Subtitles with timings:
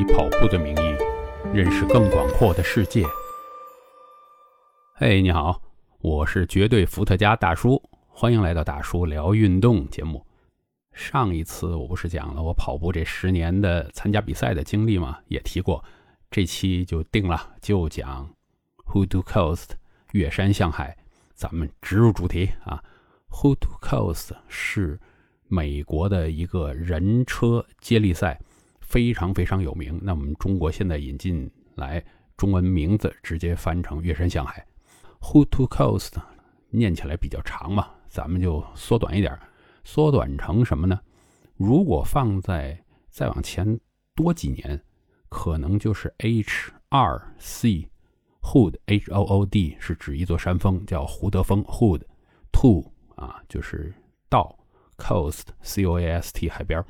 [0.00, 0.96] 以跑步的名义
[1.52, 3.04] 认识更广阔的世界。
[4.94, 5.60] 嘿，你好，
[5.98, 10.24] 我是绝对伏特加大叔，欢迎来到大叔聊运动节目。
[10.94, 15.18] 上一次我不是讲了我跑步这十年的参加比赛的经历吗？
[15.28, 15.84] 也提过，
[16.30, 18.26] 这期就定了，就讲
[18.86, 19.68] Hutu Coast
[20.12, 20.96] 越山向海。
[21.34, 22.82] 咱们直入主题啊
[23.28, 24.98] ，Hutu Coast 是
[25.48, 28.40] 美国的一个人车接力赛。
[28.90, 29.96] 非常非常有名。
[30.02, 32.04] 那我们中国现在引进来
[32.36, 34.66] 中文名字，直接翻成“月山向海
[35.20, 36.14] Who to Coast，
[36.70, 39.38] 念起来比较长嘛，咱们就缩短一点，
[39.84, 40.98] 缩短成什么呢？
[41.56, 43.78] 如果放在再往前
[44.16, 44.82] 多几年，
[45.28, 47.86] 可能就是 H2C
[48.42, 53.94] Hood，H O O D 是指一座山峰，叫胡德峰 Hood，To 啊就是
[54.28, 54.58] 到
[54.96, 56.84] Coast C O A S T 海边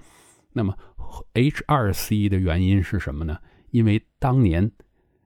[0.55, 0.75] 那么。
[1.35, 3.39] H 二 C 的原因是什么呢？
[3.71, 4.71] 因为当年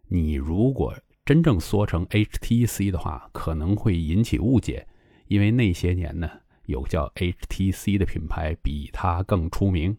[0.09, 4.87] 你如果真正缩成 HTC 的话，可能会引起误解。
[5.27, 6.31] 因为那些年呢，
[6.67, 9.97] 有叫 HTC 的品牌比它更出名。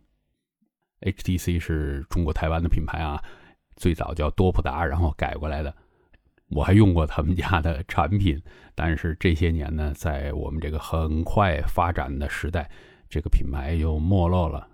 [1.01, 3.23] HTC 是中国台湾的品牌啊，
[3.75, 5.75] 最早叫多普达，然后改过来的。
[6.49, 8.39] 我还用过他们家的产品，
[8.75, 12.69] 但是这些年呢，在我们这个很快发展的时代，
[13.09, 14.69] 这个品牌又没落了。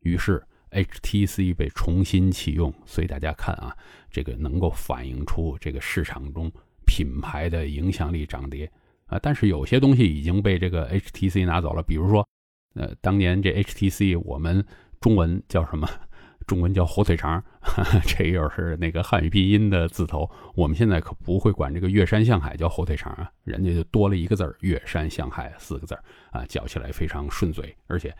[0.00, 3.76] 于是 HTC 被重新启用，所以大家看啊，
[4.10, 6.50] 这个能够反映出这个市场中
[6.86, 8.70] 品牌的影响力涨跌
[9.06, 9.18] 啊。
[9.20, 12.26] 但是有些东西已经被这个 HTC 拿走了，比如说，
[12.74, 14.64] 呃，当年这 HTC 我们
[15.00, 15.88] 中文叫什么？
[16.46, 17.40] 中文叫火腿肠，
[18.06, 20.28] 这又是那个汉语拼音的字头。
[20.56, 28.12] 我们现在可不会管这个“越山向海”叫火腿肠啊，人家就多了一个字儿“越山向海”四个字儿啊，叫起来非常顺嘴，而且。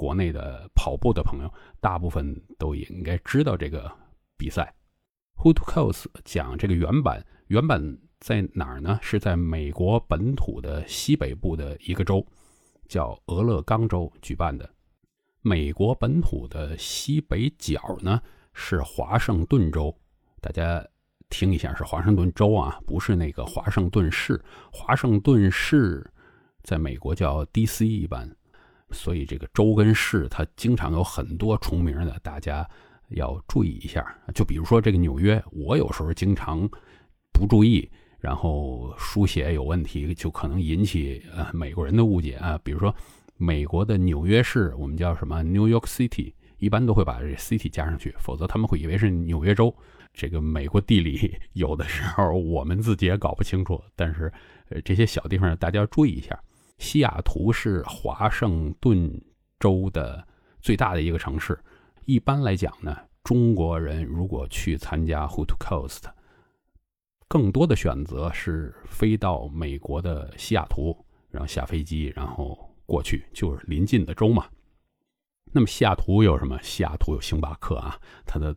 [0.00, 3.92] 国内的跑步的朋友，大部分都应该知道这个
[4.38, 4.74] 比赛。
[5.36, 8.98] Hood Coast 讲这个原版，原版在哪儿呢？
[9.02, 12.26] 是在美国本土的西北部的一个州，
[12.88, 14.66] 叫俄勒冈州举办的。
[15.42, 18.22] 美国本土的西北角呢
[18.54, 19.94] 是华盛顿州，
[20.40, 20.82] 大家
[21.28, 24.42] 听一下，是华盛顿州啊，不是那个华盛顿市。
[24.72, 26.10] 华盛顿市
[26.62, 28.34] 在美国叫 DC 一般。
[28.92, 32.68] 所以这个州跟市，它经常有很多重名的，大家
[33.08, 34.04] 要注意一下。
[34.34, 36.68] 就比如说这个纽约，我有时候经常
[37.32, 42.58] 不注意，然后书写有问题，就可能引起呃美国人的误解啊。
[42.62, 42.94] 比如说
[43.36, 49.74] 美国的纽约市，我们叫什么 New York City，一般都会把这 City 加上去，否则他们会以为是纽约州。
[50.12, 54.32] 这个美国地理 有的时候我们自己也搞不清楚，但是
[54.68, 56.38] 呃这些小地方大家要注意一下。
[56.80, 59.22] 西雅图是华盛顿
[59.60, 60.26] 州的
[60.60, 61.56] 最大的一个城市。
[62.06, 66.04] 一般来讲呢，中国人如果去参加 Hood Coast，
[67.28, 70.96] 更多的选择是飞到美国的西雅图，
[71.28, 74.46] 然后下飞机，然后过去，就是临近的州嘛。
[75.52, 76.58] 那么西雅图有什么？
[76.62, 78.56] 西雅图有星巴克啊，它的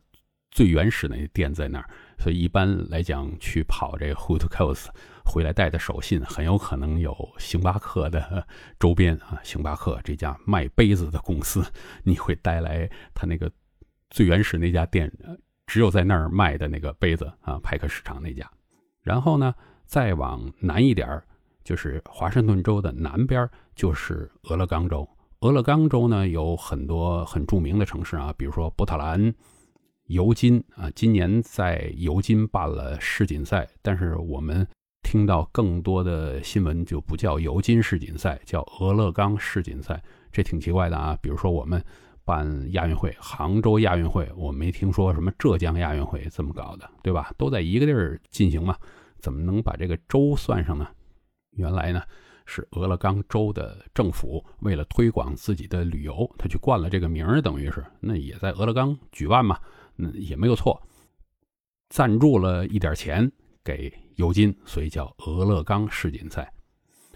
[0.50, 1.90] 最原始那店在那儿。
[2.18, 4.88] 所以一般来讲，去跑这 Hood Coast。
[5.26, 8.46] 回来带的手信很有可能有星巴克的
[8.80, 11.66] 周边啊，星巴克这家卖杯子的公司，
[12.04, 13.52] 你会带来他那个
[14.10, 15.12] 最原始那家店，
[15.66, 18.50] 只有在那儿卖的那个杯子啊，派克市场那家。
[19.02, 21.24] 然后呢，再往南一点
[21.64, 25.08] 就是华盛顿州的南边就是俄勒冈州。
[25.40, 29.34] 俄勒冈州呢有很多很著名的城市啊，比如说波特兰、
[30.08, 34.68] 尤金啊，今年在尤金办了世锦赛，但是我们。
[35.04, 41.16] 听到更多的新闻就不叫尤金世锦赛，叫俄勒冈世锦赛，这挺奇怪的啊。
[41.22, 41.84] 比如说我们
[42.26, 47.32] 办亚运会，杭州亚运会，我没听说什么浙江亚运会这么搞的，对吧？
[47.38, 48.76] 都在一个地儿进行嘛，
[49.20, 50.88] 怎么能把这个州算上呢？
[51.52, 52.02] 原来呢
[52.46, 59.60] 是俄勒冈州的政府为了推广自己的旅游，他去冠了这个名儿，等于是那也在俄勒冈举办嘛，
[59.96, 60.82] 那也没有错，
[61.90, 63.32] 赞助了一点钱
[63.64, 63.94] 给。
[64.16, 66.52] 尤金，所以叫俄勒冈世锦赛。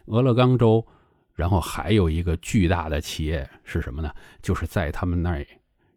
[0.05, 0.85] 俄勒冈州，
[1.33, 4.11] 然后还有一个巨大的企业是什么呢？
[4.41, 5.45] 就是在他们那儿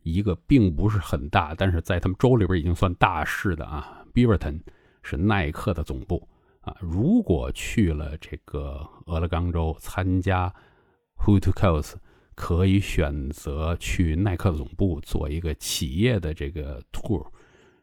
[0.03, 4.61] 一个并不是很大，但是在他们州里边已经算大市的啊，Beaverton
[5.03, 6.29] 是耐克的总部
[6.61, 6.75] 啊。
[6.81, 10.53] 如果去了这个俄勒冈州参加
[11.15, 11.99] h o o t o c o s
[12.35, 17.27] 可以选择去耐克总部做一个企业的这个 tour，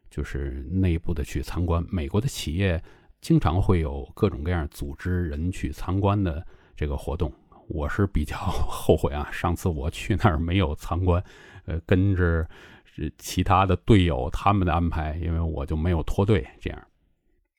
[0.10, 2.84] 就是内部的去参观美国的企业。
[3.22, 7.34] 经常会有各种各样组织人去参观的这个活动，
[7.68, 11.22] 我是比较后悔啊，上次我去那儿没有参观，
[11.66, 12.48] 呃，跟着
[12.86, 16.48] 是其他的队友他们的安排，因为我就没有脱队。
[16.62, 16.88] 这样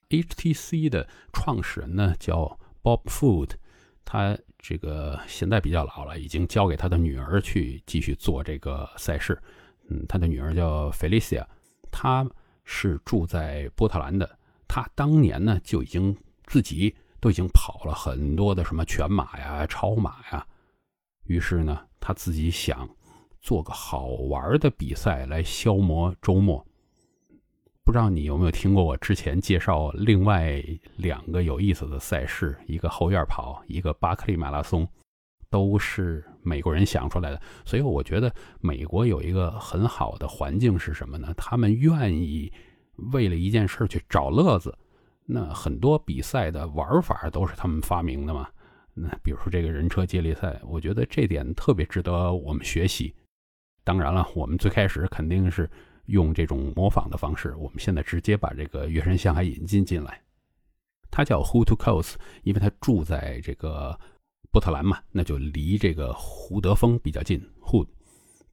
[0.09, 3.51] ，HTC 的创始人呢叫 Bob Food，
[4.05, 9.39] 他这个现在比较老了，已经交给他的女儿去继续做这个赛事。
[9.89, 11.45] 嗯，他的女儿叫 Felicia，
[11.91, 12.27] 他
[12.63, 14.38] 是住在波特兰的。
[14.69, 20.45] 他当年呢就已经自己都已经跑了很多的什么全马呀、超马呀，
[21.25, 22.87] 于是呢他自己想
[23.41, 26.63] 做个好玩的比赛来消磨周末。
[27.83, 30.63] 不知道你有没有听过我之前介绍另外
[30.97, 34.87] 两个有意思的赛事，一个后院跑，一个巴克利马拉松，
[35.49, 37.41] 都是美国人想出来的。
[37.65, 38.31] 所以我觉得
[38.61, 41.33] 美国有一个很好的环境是什么呢？
[41.35, 42.53] 他们愿意。
[43.11, 44.77] 为了一件事去找乐子，
[45.25, 48.49] 那很多比赛的玩法都是他们发明的嘛。
[48.93, 53.13] 那比如说这个人车接力赛，我觉得这点特别值得我们学习。
[53.83, 55.69] 当然了，我们最开始肯定是
[56.07, 60.21] 用这种模仿的方式，我们现在直接把这个月山向海引进进来。
[61.09, 63.97] 他叫 Who to Coast，因为他住在这个
[64.51, 67.39] 波特兰嘛，那就离这个胡德峰比较近。
[67.61, 67.87] Who，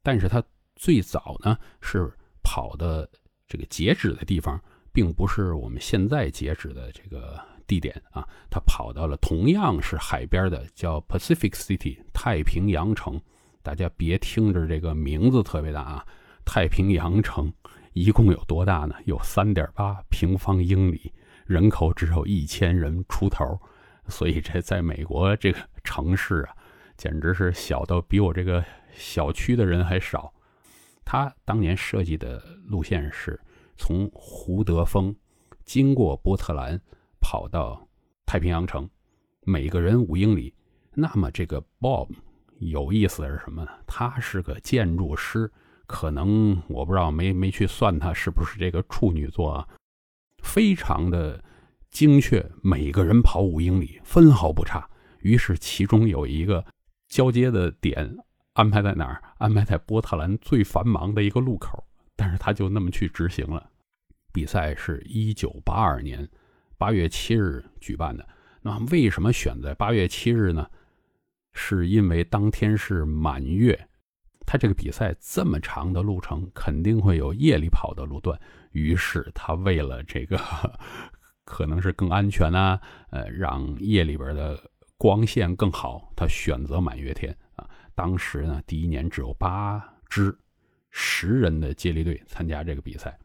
[0.02, 0.42] 但是他
[0.74, 2.12] 最早呢是
[2.42, 3.10] 跑的。
[3.48, 4.60] 这个截止的地方
[4.92, 13.20] 并不是我们现在截止的这个地点啊，他跑到了同样是海边的叫 Pacific City 太平洋城。
[13.62, 16.06] 大家别听着这个名字特别大啊，
[16.44, 17.52] 太平洋城
[17.92, 18.94] 一共有多大呢？
[19.04, 21.12] 有三点八平方英里，
[21.46, 23.60] 人口只有一千人出头，
[24.06, 26.54] 所以这在美国这个城市啊，
[26.96, 28.64] 简直是小到比我这个
[28.94, 30.32] 小区的人还少。
[31.06, 33.40] 他当年设计的路线是
[33.76, 35.14] 从胡德峰
[35.64, 36.78] 经过波特兰
[37.20, 37.88] 跑到
[38.26, 38.90] 太平洋城，
[39.42, 40.52] 每个人五英里。
[40.92, 42.08] 那么这个 Bob
[42.58, 43.70] 有意思的是什么呢？
[43.86, 45.50] 他是个建筑师，
[45.86, 49.68] 可能我不知道没没去算他是不是这个处女座啊，
[50.42, 51.40] 非常的
[51.90, 54.90] 精确，每个人跑五英里分毫不差。
[55.20, 56.66] 于是其中有一个
[57.08, 58.16] 交接的点。
[58.56, 59.22] 安排在哪儿？
[59.36, 61.84] 安排在波特兰最繁忙的一个路口，
[62.16, 63.70] 但是他就那么去执行了。
[64.32, 66.26] 比赛是一九八二年
[66.78, 68.26] 八月七日举办的。
[68.62, 70.66] 那为什么选在八月七日呢？
[71.52, 73.78] 是因为当天是满月。
[74.46, 78.38] 他这个比赛这么长的路程，肯定会有夜里跑的路段。
[78.72, 80.40] 于是他为了这个
[81.44, 82.80] 可能是更安全啊，
[83.10, 84.58] 呃，让夜里边的
[84.96, 87.36] 光线更好，他选择满月天。
[87.96, 90.38] 当时呢，第一年只有八支
[90.90, 93.18] 十人的接力队参加这个比赛。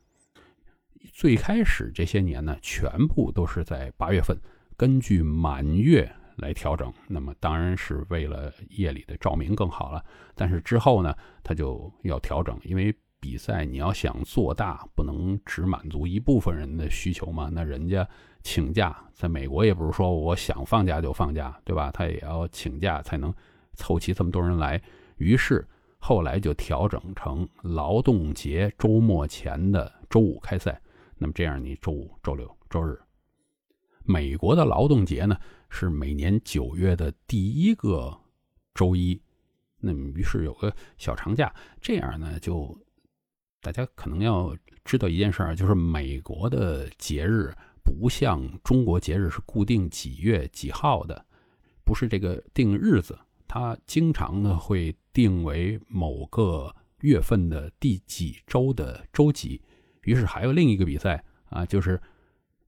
[1.12, 4.40] 最开始这些年呢，全部都是在八月份，
[4.78, 6.92] 根据满月来调整。
[7.08, 10.04] 那么当然是为了夜里的照明更好了。
[10.36, 11.14] 但是之后呢，
[11.44, 17.50] 他就要调整，因为比赛你要想做大，不能只满足一部分人的需求嘛。
[17.52, 18.08] 那人家
[18.42, 21.92] 请假，在美国也不是说我想放假就放假，对吧？
[21.92, 23.34] 他也要请假才能。
[23.82, 24.80] 凑齐这么多人来，
[25.18, 25.68] 于是
[25.98, 30.80] 后来就调整成劳动节周末前的周五开赛。
[31.18, 33.00] 那么这样，你周五、周六、周日，
[34.04, 35.36] 美国的劳动节呢
[35.70, 38.16] 是每年九月的第一个
[38.76, 39.20] 周一。
[39.84, 42.78] 那么于是有个小长假，这样呢就
[43.62, 44.56] 大家可能要
[44.86, 47.52] 知道一件事儿，就是美国的节日
[47.84, 51.26] 不像中国节日是固定几月几号的，
[51.84, 53.18] 不是这个定日子。
[53.54, 59.62] 它经常呢会定为某个月份的第几周的周几，
[60.04, 62.02] 于是还有另一个比赛啊，就是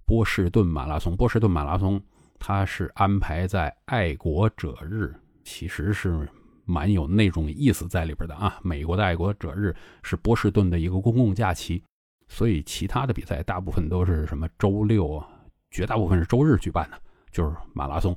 [0.05, 1.15] 波士顿马拉松。
[1.15, 2.03] 波士顿马拉松
[2.37, 6.27] 它是安排在爱国者日，其实是
[6.65, 8.59] 蛮有那种意思在里边的啊。
[8.61, 11.81] 美国的爱国者日是波士顿的一个公共假期，
[12.27, 15.29] 所以其他的比赛大部分都是什么周六啊，
[15.71, 18.13] 绝大部分是周日举办的，就是马拉松，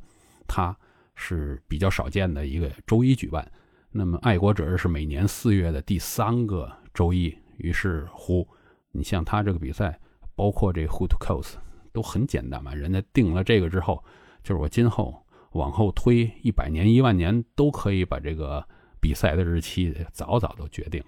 [0.48, 0.76] 它。
[1.16, 3.50] 是比较少见的一个周一举办，
[3.90, 7.36] 那么爱国者是每年四月的第三个周一。
[7.56, 8.46] 于是乎，
[8.92, 9.98] 你像他这个比赛，
[10.34, 11.54] 包括这 Who to Coast
[11.92, 12.74] 都很简单嘛。
[12.74, 14.04] 人家定了这个之后，
[14.42, 18.62] 就是我今后往后推一百年、一万年，都可以把这个
[19.00, 21.02] 比赛的日期早早都决定。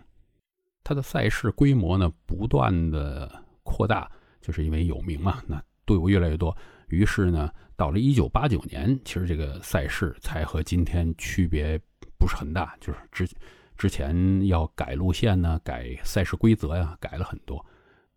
[0.83, 4.11] 他的赛事规模呢，不断的扩大，
[4.41, 6.57] 就是因为有名嘛，那队伍越来越多。
[6.89, 11.81] 于是呢，到了一九八九年，其实这个赛事才和今天区别
[12.19, 13.29] 不是很大，就是之
[13.77, 17.65] 之前要改路线呢，改赛事规则呀，改了很多。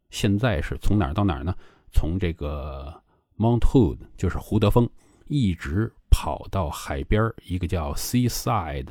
[0.09, 1.55] 现在是从哪儿到哪儿呢？
[1.93, 2.91] 从这个
[3.37, 4.89] Mount Hood，就是胡德峰，
[5.27, 8.87] 一直跑到海边一个叫 Seaside。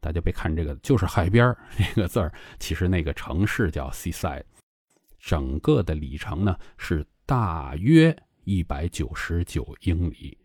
[0.00, 4.42] 大家别看这个就是海边这个字儿，其实那个城市叫 seaside。
[5.20, 8.16] 整个的里程呢是大约
[8.46, 10.38] 一百九十九英里。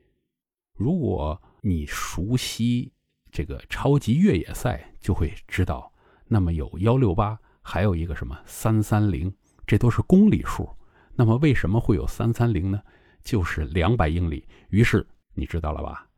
[0.74, 2.91] 如果你熟悉
[3.31, 5.93] 这个超级越野赛，就会知道，
[6.25, 9.31] 那么有幺六八，还有一个什么三三零，
[9.67, 10.67] 这都是公里数。
[11.13, 12.81] 那么为什么会有三三零呢？
[13.24, 14.48] 就是两百英里。
[14.70, 16.10] 于是你知道了吧？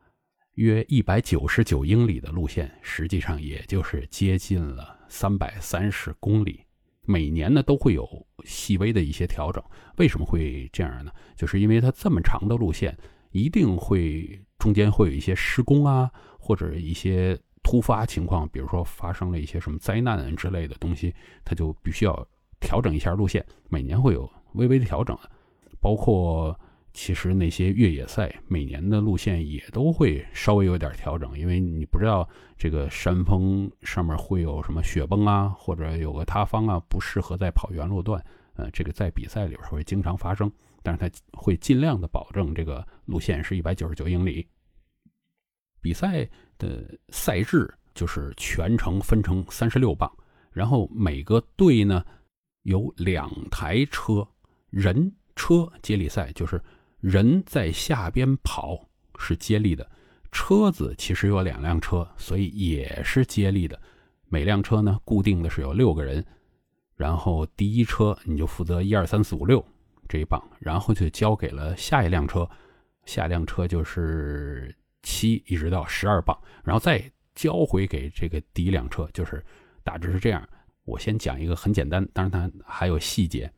[0.53, 6.62] 约一百九十九英里的路线，实际上也就是接近了三百三十公里。
[7.05, 8.07] 每年呢都会有
[8.43, 9.63] 细微的一些调整。
[9.97, 11.11] 为什么会这样呢？
[11.35, 12.97] 就是因为它这么长的路线，
[13.31, 21.13] 一定会中间会有一些施工啊，或者一些突发情况，比如说发生了一些什么灾难之类的东西，
[21.45, 22.27] 它就必须要
[22.59, 23.45] 调整一下路线。
[23.69, 25.17] 每年会有微微的调整，
[25.79, 26.57] 包括。
[26.93, 38.23] 其实那些越野赛每年的路线也都会稍微有点调整，因为你不知道这个山峰上面会有什么雪崩啊，或者有个塌方啊，不适合再跑原路段。
[38.53, 40.51] 呃，这个在比赛里边会经常发生，
[40.83, 44.47] 但是它会尽量的保证这个路线是一百九十九英里。
[45.81, 50.09] 比赛的赛制就是全程分成三十六棒，
[50.51, 52.05] 然后每个队呢
[52.61, 54.27] 有两台车，
[54.69, 56.61] 人车接力赛就是。
[57.03, 58.87] 人在下边跑
[59.19, 59.85] 是接力的，
[60.31, 63.77] 车子其实有两辆车，所以也是接力的。
[64.29, 66.25] 每辆车呢，固定的是有六个人，
[66.95, 69.63] 然后第一车你就负责一二三四五六
[70.07, 72.49] 这一棒，然后就交给了下一辆车，
[73.03, 77.03] 下一辆车就是七一直到十二棒，然后再
[77.35, 79.43] 交回给这个第一辆车，就是
[79.83, 80.41] 大致是这样。
[80.85, 83.51] 我先讲一个很简单，当然它还有细节。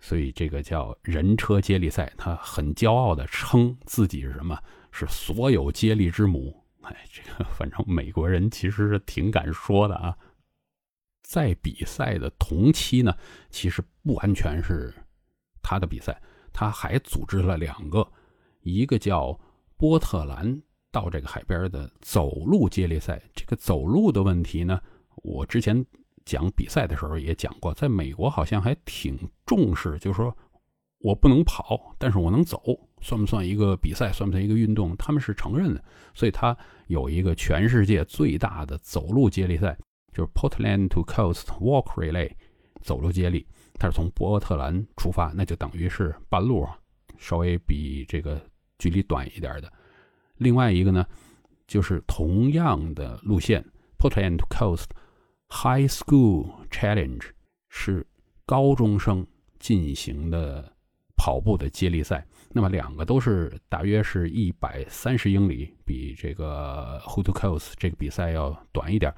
[0.00, 4.56] 所以这个叫人车接力赛，他很骄傲的称自己是什么？
[4.92, 6.64] 是所有接力之母。
[6.82, 10.16] 哎，这个反正美国人其实是挺敢说的啊。
[11.22, 13.14] 在比赛的同期呢，
[13.50, 14.94] 其实不完全是
[15.60, 18.06] 他的比赛，他还组织了两个，
[18.60, 19.38] 一个叫
[19.76, 23.20] 波特兰到这个海边的走路接力赛。
[23.34, 24.80] 这个走路的问题呢，
[25.16, 25.84] 我之前。
[26.28, 30.36] 讲比赛的时候也讲过，在美国好像还挺重视，就是说
[30.98, 32.62] 我不能跑，但是我能走，
[33.00, 34.12] 算不算一个比赛？
[34.12, 34.94] 算不算一个运动？
[34.98, 35.82] 他们是承认的，
[36.12, 36.54] 所以他
[36.88, 39.74] 有一个全世界最大的走路接力赛，
[40.12, 42.30] 就是 Portland to Coast Walk Relay
[42.82, 43.46] 走路接力。
[43.78, 46.68] 它是从波特兰出发，那就等于是半路，
[47.16, 48.38] 稍微比这个
[48.78, 49.72] 距离短一点的。
[50.36, 51.06] 另外一个呢，
[51.66, 53.64] 就是同样的路线
[53.98, 54.90] ，Portland to Coast。
[55.50, 57.24] High School Challenge
[57.68, 58.06] 是
[58.46, 59.26] 高中生
[59.58, 60.72] 进行的
[61.16, 69.12] 跑步的接力赛，那么两个都是大约是一百三十英里，比这个 Who to Coast 这个比赛要短一点。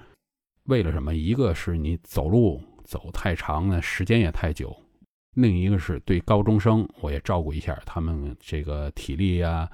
[0.65, 1.15] 为了什么？
[1.15, 4.69] 一个是你走路走太长呢，时间也太久；
[5.35, 9.71] 另一个是对高中生，我也照顾一下他们这个体力啊，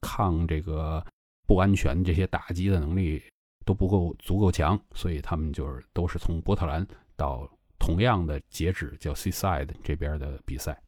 [0.00, 1.04] 抗这个
[1.46, 3.22] 不安全这些打击的能力。
[3.66, 7.46] 都不够足够强，所以他们就是都是从波特兰到
[7.78, 10.80] 同样的截止叫 Seaside 这边的比赛。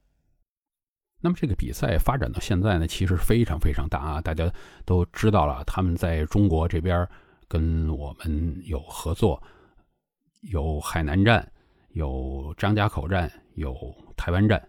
[1.21, 4.21] 那么这个比赛发展到现在呢，其实非常非常大啊！
[4.21, 4.49] 大家
[4.85, 7.07] 都知道了，他们在中国这边
[7.49, 9.43] 跟我们有合作，
[10.43, 11.53] 有海南站，
[11.89, 13.75] 有张家口站，有
[14.17, 14.69] 台湾站，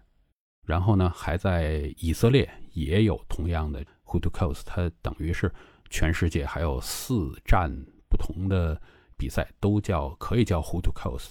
[0.64, 5.54] 然后呢还在以色列也有同样的 Who to Coast，它等于是
[5.88, 7.86] 全世界还有四站。
[8.20, 8.80] 同的
[9.16, 11.30] 比赛都叫可以叫 Who to Coast，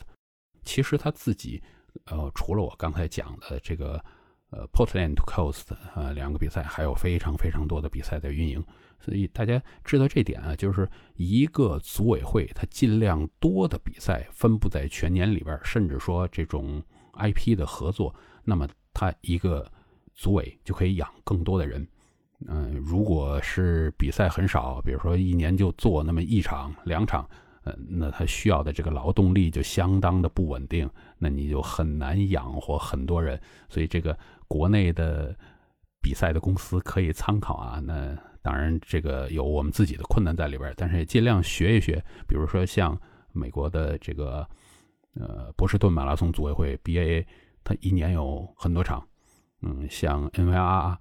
[0.64, 1.64] 其实他自己
[2.06, 4.04] 呃除了我刚才讲的这个
[4.50, 8.64] 呃 Portland to Coast 呃两个比赛，还有非常非常多的比赛在运营，
[9.00, 19.72] 所以大家知道这点啊，就是一个组委会它尽量多的比赛分布在全年里边，甚至说这种 IP 的合作，那么它一个
[20.14, 21.88] 组委就可以养更多的人。
[22.48, 27.30] 嗯，如果是比赛很少，比如说一年就做那么一场、两场，
[27.64, 33.38] 呃，那他需要的这个劳动力就相当的不稳定，那你就很难养活很多人。
[33.68, 34.18] 所以这个
[34.48, 35.36] 国内的
[36.02, 37.82] 比赛的公司可以参考啊。
[37.82, 42.02] 那当然这个有我们自己的困难在里边，但是也尽量学一学。
[42.26, 42.98] 比如说像
[43.34, 44.48] 美国的这个
[45.16, 47.26] 呃波士顿马拉松组委会 BAA，
[47.66, 49.06] 它一年有很多场。
[49.62, 50.96] 嗯，像 NVR。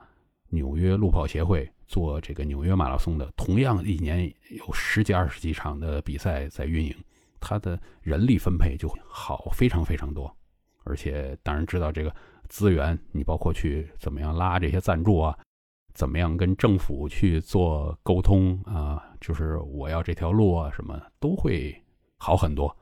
[0.50, 6.95] 纽约路跑协会做这个纽约马拉松的，同样一年有十几二十几场的比赛在运营，
[7.40, 10.35] 它的人力分配就好非常非常多，
[10.85, 12.14] 而且当然知道这个
[12.49, 15.38] 资源，你包括去怎么样拉这些赞助啊，
[15.95, 21.83] 怎么样跟政府去做沟通啊，就是我要这条路啊，什么都会
[22.17, 22.75] 好很多。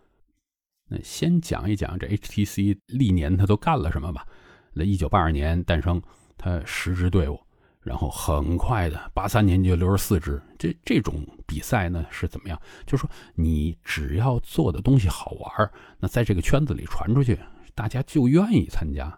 [0.89, 4.25] 那先讲一讲这 HTC 历年它都干了什么吧。
[4.73, 6.01] 那一九八二年诞生，
[6.39, 7.41] 它十支队伍，
[7.87, 10.43] 然后很快的八三年就六十四支。
[10.59, 12.61] 这这种比赛呢是怎么样？
[12.85, 17.39] 就是说你只要做的东西好玩，那在这个圈子里传出去，
[17.77, 19.17] 大家就愿意参加。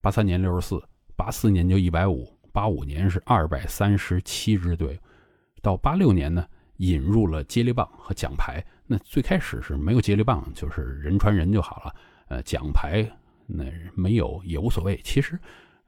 [0.00, 0.82] 八三年六十四，
[1.14, 4.98] 八四年就一百五，八五年是二百三十七支队，
[5.62, 6.44] 到八六年呢
[6.78, 8.64] 引入了接力棒和奖牌。
[8.84, 11.94] 那最开始是没有接力棒，就是人传人就好了。
[12.26, 13.08] 呃，奖牌
[13.46, 15.00] 那没有也无所谓。
[15.04, 15.38] 其实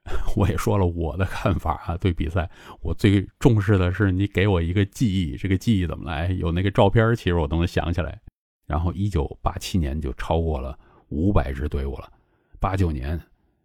[0.36, 2.50] 我也说了我的看法啊，对比赛
[2.82, 6.28] 我最重视的是你给我一个记忆，这个记忆怎么来？
[6.32, 8.20] 有那个照片，其实我都能想起来。
[8.66, 12.10] 然后一九八七年就超过了五百支队伍了，
[12.60, 13.20] 八九年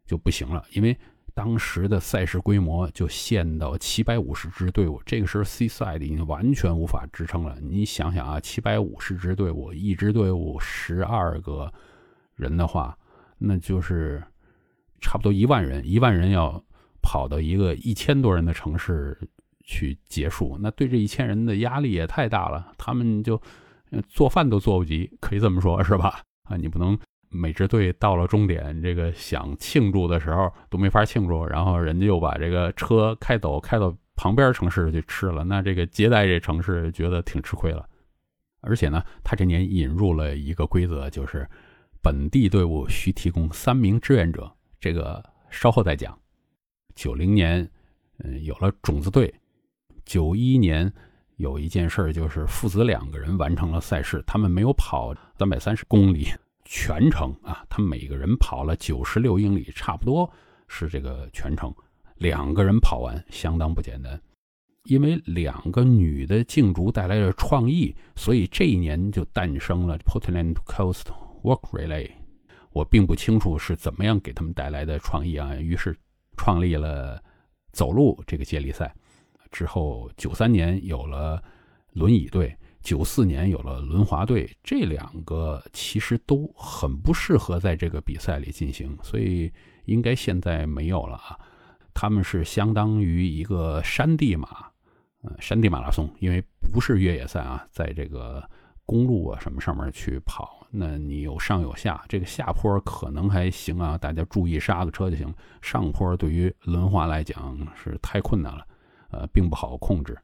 [0.06, 0.98] 就不行了，因为。
[1.36, 7.58] 当时的赛事规模就限到七百五十支队伍，这个时候 C 赛的已经完全无法支撑了。
[7.62, 11.72] 你想想啊，七百五十支队伍，一支队伍十二个
[12.36, 12.98] 人的话，
[13.38, 14.22] 那就是
[15.02, 15.86] 差不多一万人。
[15.88, 16.64] 一万人要
[17.02, 19.18] 跑到一个一千多人的城市
[19.64, 23.42] 去结束，那对这一千人的压力也太大了，他们就
[24.08, 26.22] 做饭都做不及，可以这么说，是吧？
[26.44, 26.98] 啊，你不能。
[27.32, 35.44] 每支队到了终点，这个想庆祝的时候都没法庆祝，然后人家又把这个车开走，开到旁边城市去吃了。
[35.44, 37.88] 那这个接待这城市觉得挺吃亏了。
[38.62, 41.48] 而且呢，他这年引入了一个规则，就是
[42.02, 44.52] 本地队伍需提供三名志愿者。
[44.80, 46.18] 这个稍后再讲。
[46.96, 47.70] 九零年，
[48.20, 49.34] 嗯，有了种子队。
[50.06, 50.92] 九一年
[51.38, 56.28] 有一件事就是父子两个人完成了赛事，他们没有跑三百三十公里。
[56.66, 60.32] 全程啊，他们每个人跑了九十六英里，差不多
[60.68, 61.74] 是这个全程。
[62.18, 64.22] 两个人跑完相当不简单，
[64.84, 71.06] 因为两个女的竞逐带来了创意，所以这一年就诞生了 Portland Coast
[71.42, 72.12] Walk Relay。
[72.72, 75.96] 我并不清楚是怎么样给他们带来的创意啊，于是
[76.38, 77.22] 创立了
[77.72, 78.94] 走路这个接力赛。
[79.52, 81.44] 之后九三年有了
[81.94, 82.56] 轮椅队。
[82.82, 89.52] 九四年有了轮滑队，这两个其实都很不适合在这个比赛里进行，所以
[89.84, 91.38] 应该现在没有了啊。
[91.94, 94.48] 他们是相当于一个山地马，
[95.24, 96.42] 呃，山地马拉松，因为
[96.72, 98.42] 不是越野赛啊，在这个
[98.86, 105.34] 公路啊什么上面去跑，那你有上有下，这个下坡可能还行啊，大家注意刹个车就行。
[105.62, 108.66] 上坡对于轮滑来讲是太困难了，
[109.12, 110.18] 呃，并不好控制。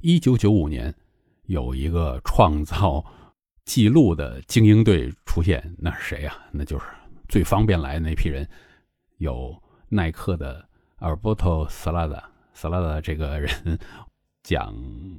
[0.00, 0.94] 一九九五年。
[1.48, 3.02] 有一个创造
[3.64, 6.36] 记录的精英队出现，那是谁呀？
[6.52, 6.84] 那就是
[7.26, 8.46] 最方便来的那批人，
[9.16, 10.62] 有耐克的
[10.98, 12.22] Alberto Salada。
[12.54, 13.78] Salada 这个人
[14.42, 14.74] 讲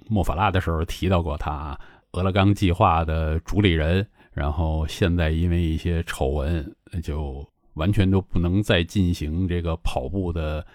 [0.08, 1.76] 莫法拉的时候提到过他，
[2.12, 4.08] 俄勒冈计划的主理人，
[4.40, 10.66] 然后现在因为一些丑闻，就完全都不能再进行这个跑步的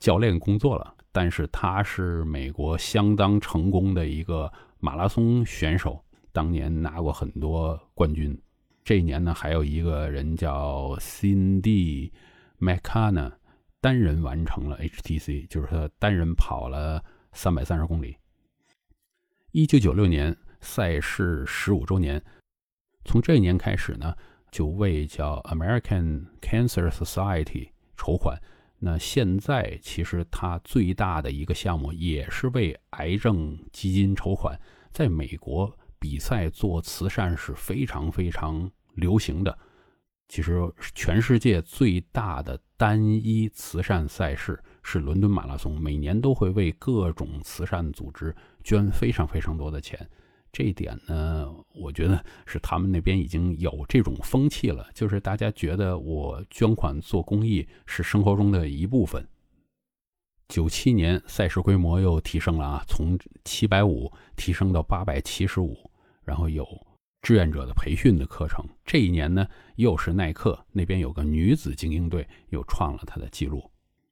[0.00, 0.92] 教练工作了。
[1.12, 4.52] 但是他是美国相当成功的一个。
[4.84, 8.36] 马拉松选手当年拿过很多冠军，
[8.82, 12.10] 这一年呢还有一个人叫 Cindy
[12.58, 13.30] McCann，
[13.80, 17.00] 单人完成了 HTC，就是他单人跑了
[17.32, 18.16] 三百三十公里。
[19.52, 22.20] 一九九六年赛事十五周年，
[23.04, 24.14] 从这一年开始呢，
[24.50, 28.38] 就为叫 American Cancer Society 筹款。
[28.78, 34.58] 那现在其实它最大的一个项目也是为癌症基金筹款。
[34.90, 39.56] 在美国比赛做慈善是非常非常流行的。
[40.28, 40.58] 其实
[40.94, 48.34] 全世界最大的单一慈善赛事是伦敦马拉松，每年都会为各种慈善组织
[48.64, 50.08] 捐非常非常多的钱。
[50.52, 59.26] 这一点呢，我觉得是他们那边已经有这种风气了，就是大家觉得我捐款做公益是生活中的一部分。
[60.48, 65.90] 九七年赛事规模又提升了啊，从七百五提升到八百七十五，
[66.22, 66.66] 然后有
[67.22, 68.62] 志愿者的培训的课程。
[68.84, 73.64] 这一年呢，又是耐克那边有个女子精英队又创了他的记录。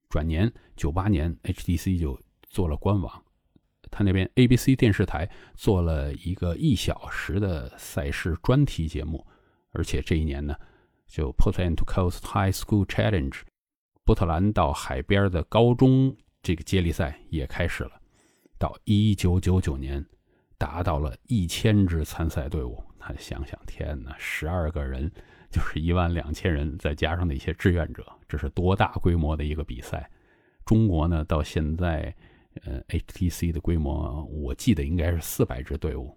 [0.09, 3.23] 转年九八年，HTC 就做了官网。
[3.91, 9.27] 他那边 ABC 电视台做了一个一小时的赛事专题节目，
[9.73, 10.55] 而且这一年呢，
[11.09, 13.35] 就 Portland Coast High School Challenge，
[14.05, 18.01] 波特兰到海边的高中这个接力赛也开始了。
[18.59, 20.07] 到一九九九年，
[20.57, 22.81] 达到了一千支参赛队伍。
[22.99, 25.11] 他想想，天哪，十二个人
[25.51, 30.09] 就是一万两千人，再加上那些志愿者，这是多大规模的一个比赛？
[30.65, 32.15] 中国呢，到现在。
[32.65, 36.17] 呃，HTC 的规模我记得应该是四百支队伍。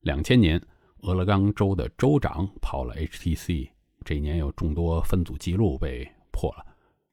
[0.00, 0.60] 两千年，
[1.02, 3.68] 俄勒冈州的州长跑了 HTC，
[4.04, 6.66] 这一年有众多分组记录被破了。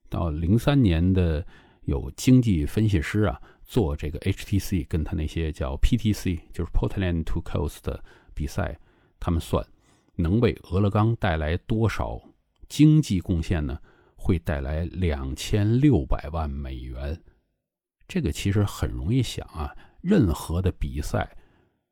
[0.10, 1.46] 到零三年的
[1.84, 8.80] 有经济分析师啊做这个 HTC 跟他那些叫 PTC，就是 Portland to Coast 的比赛，
[9.20, 9.66] 他们算
[10.16, 12.20] 能为俄勒冈带来多少
[12.68, 13.80] 经济贡献呢？
[14.16, 17.22] 会带来两千六百万美元。
[18.10, 21.30] 这个其实很容易想啊，任何的比赛，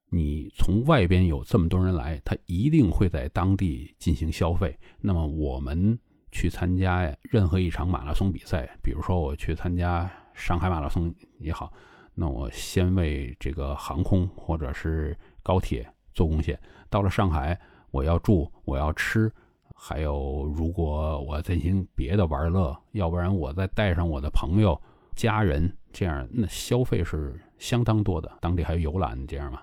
[0.10, 4.76] 你从外边有这么多人来，他一定会在当地进行消费。
[5.00, 5.98] 那么我们
[6.32, 11.72] 去参加任何一场马拉松比赛，比如说我去参加上海马拉松也好，
[12.16, 16.60] 那我先为这个航空或者是高铁做贡献。
[16.90, 17.60] 到了上海，
[17.92, 19.32] 我要住，我要吃，
[19.76, 24.82] 还有如果我进行别的玩乐，要不然我再带上我的朋友。
[25.18, 28.32] 家人这样，那消费是相当多的。
[28.40, 29.60] 当地还有游览这样嘛？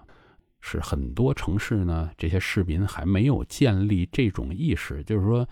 [0.60, 5.46] 是很多城市呢，这些市民还没有建立这种意识，就是说，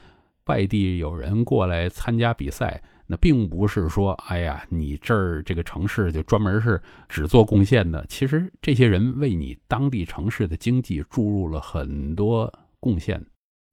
[0.47, 8.05] 外地有人过来参加比赛，那并不是说，哎呀，你这儿这个城市就专门是只做贡献的。
[8.09, 13.25] 其实这些人为你当地城市的经济注入了很多贡献。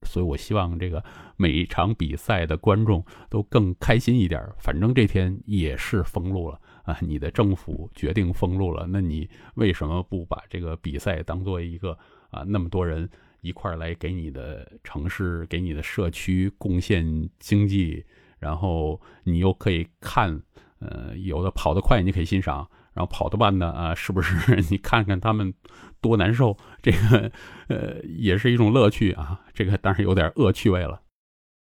[0.08, 1.04] 所以，我希望这个
[1.36, 4.42] 每一场比赛的观众都更开心一点。
[4.58, 11.98] 反正这天也是封路了啊，你的政府决定封路了，那你为什么不把这个比赛当做一个
[12.32, 13.10] 啊，那么多人
[13.42, 18.04] 一块来给你的城市、给你的社区贡献经济，
[18.40, 20.42] 然后你又可以看，
[20.80, 22.68] 呃，有的跑得快，你可以欣赏。
[23.00, 24.36] 然后跑得慢呢啊，是不是？
[24.70, 25.54] 你看看他们
[26.02, 27.32] 多难受，这个
[27.70, 29.40] 呃也是一种乐趣啊。
[29.54, 31.02] 这个当然有点恶趣味了。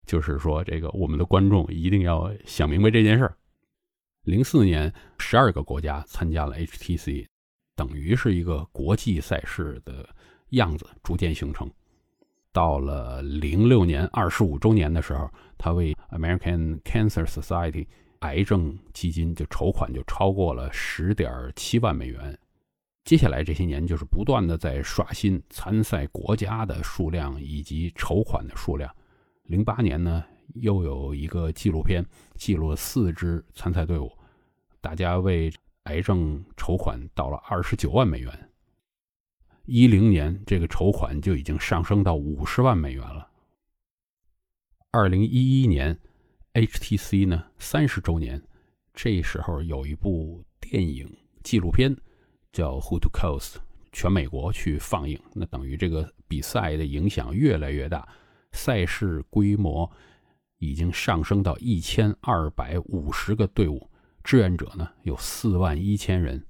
[0.07, 3.35] 就是说，这个我们的观众一定要想明白这件事儿。
[4.23, 7.25] 零四年，十二个国家参加了 HTC，
[7.75, 10.07] 等于是一个国际赛事的
[10.51, 11.69] 样子逐渐形成。
[12.53, 17.85] 到了零六年二十五周年的时候，他为 American Cancer Society。
[18.19, 22.37] 癌症基金就筹款就超过了十点七万美元。
[23.03, 28.93] 接下来这些年就是不断的在刷新参赛国家的数量以及筹款的数量。
[29.43, 30.23] 零八年呢，
[30.55, 32.03] 又有一个纪录片
[32.35, 34.11] 记录了四支参赛队伍，
[34.81, 38.49] 大家为癌症筹款到了二十九万美元。
[39.65, 43.29] 一零年这个筹款就已经上升到五十万美元了。
[44.91, 45.99] 二零一一年。
[46.55, 48.41] HTC 呢三十周年，
[48.93, 51.05] 这时候有一部电影
[51.43, 51.93] 纪录片
[52.53, 53.55] 叫《Who to Coast》，
[53.91, 55.19] 全美国去放映。
[55.33, 58.07] 那等于这个比赛的影响越来越大，
[58.53, 59.91] 赛事规模
[60.57, 63.91] 已经上升到一千二百五十个队伍，
[64.23, 66.41] 志愿者呢有四万一千人。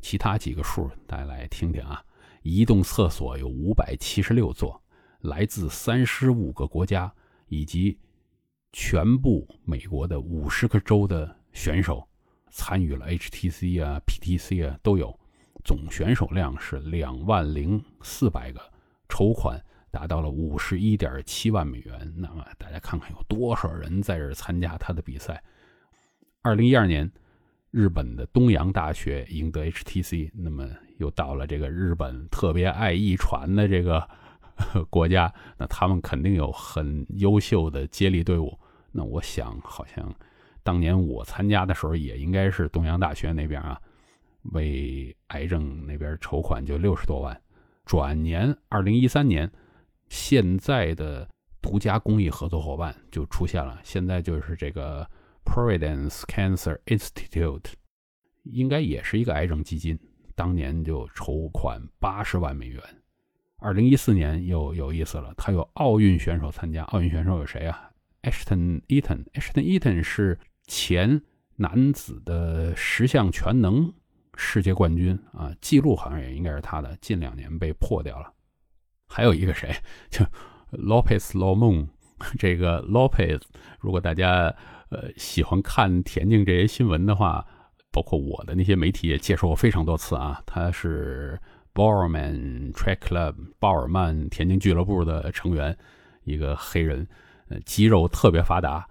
[0.00, 2.02] 其他几个数大家来听听啊，
[2.40, 4.82] 移动厕所有五百七十六座，
[5.20, 7.12] 来自三十五个国家
[7.48, 7.98] 以及。
[8.72, 12.06] 全部美国的五十个州的选手
[12.50, 15.18] 参与了 HTC 啊、PTC 啊都有，
[15.64, 18.60] 总选手量是两万零四百个，
[19.08, 22.14] 筹款达到了五十一点七万美元。
[22.16, 25.42] 那么大家看看有多少人在这参加他的比赛？
[26.42, 27.10] 二零一二年，
[27.70, 34.08] 日本的东洋大学赢得 HTC，那么又到了这个日本特别爱遗传的这个。
[34.90, 38.58] 国家，那他们肯定有很优秀的接力队伍。
[38.92, 40.14] 那我想，好像
[40.62, 43.80] 当年我参加的时候，也应该是东洋大学那边啊，
[44.52, 47.40] 为癌症那边筹款就六十多万。
[47.84, 49.50] 转年，二零一三年，
[50.08, 51.28] 现在的
[51.62, 53.80] 独家公益合作伙伴就出现了。
[53.82, 55.08] 现在就是这个
[55.44, 57.72] Providence Cancer Institute，
[58.44, 59.98] 应该也是一个癌症基金，
[60.34, 62.82] 当年就筹款八十万美元。
[63.60, 66.82] 二零一四年又有意思了，他有奥运选手参加。
[66.84, 67.90] 奥运选手有谁啊
[68.22, 71.20] ？Ashton Eaton，Ashton Eaton 是前
[71.56, 73.92] 男子的十项全能
[74.34, 78.32] 世界冠军啊，记录好像也应该是他的，近两年被破掉了。
[79.06, 79.74] 还有一个谁，
[80.08, 80.24] 就
[80.72, 81.88] Lopez Lomon，
[82.38, 83.42] 这个 Lopez，
[83.78, 84.54] 如果大家
[84.88, 87.46] 呃喜欢看田径这些新闻的话，
[87.92, 91.38] 包括我的那些媒体也介绍过非常多次啊，他是。
[91.74, 95.76] Borman Track Club 鲍尔曼田径俱乐部的成员，
[96.24, 97.06] 一个黑人，
[97.48, 98.86] 呃，肌肉特别发达，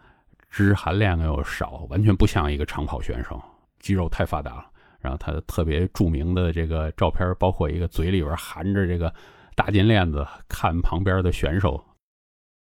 [0.50, 3.42] 脂含量又少，完全不像一个长跑选手，
[3.80, 4.66] 肌肉太发达了。
[5.00, 9.14] 然后他特别著名的这个照片，包括一个嘴里边含着这个
[9.56, 11.84] 大金链子，看旁边的选手。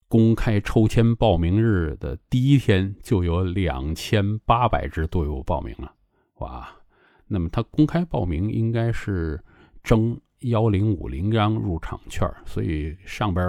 [0.08, 5.92] 公开抽签报名日的第一天，就有两千八百支队伍报名了，
[6.38, 6.68] 哇！
[7.26, 9.38] 那么他公开报名应该是
[9.88, 13.42] 征幺零五零张入场券，所以上边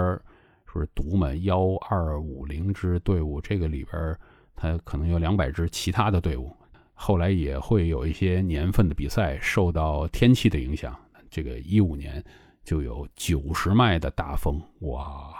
[0.72, 4.18] 是读嘛幺二五零支队伍，这个里边
[4.56, 6.50] 它可能有两百支其他的队伍。
[6.94, 10.98] 后来也会有一些年份的比赛受到天气的影响，
[11.28, 12.24] 这个一五年
[12.64, 15.34] 就有九十迈的大风，哇，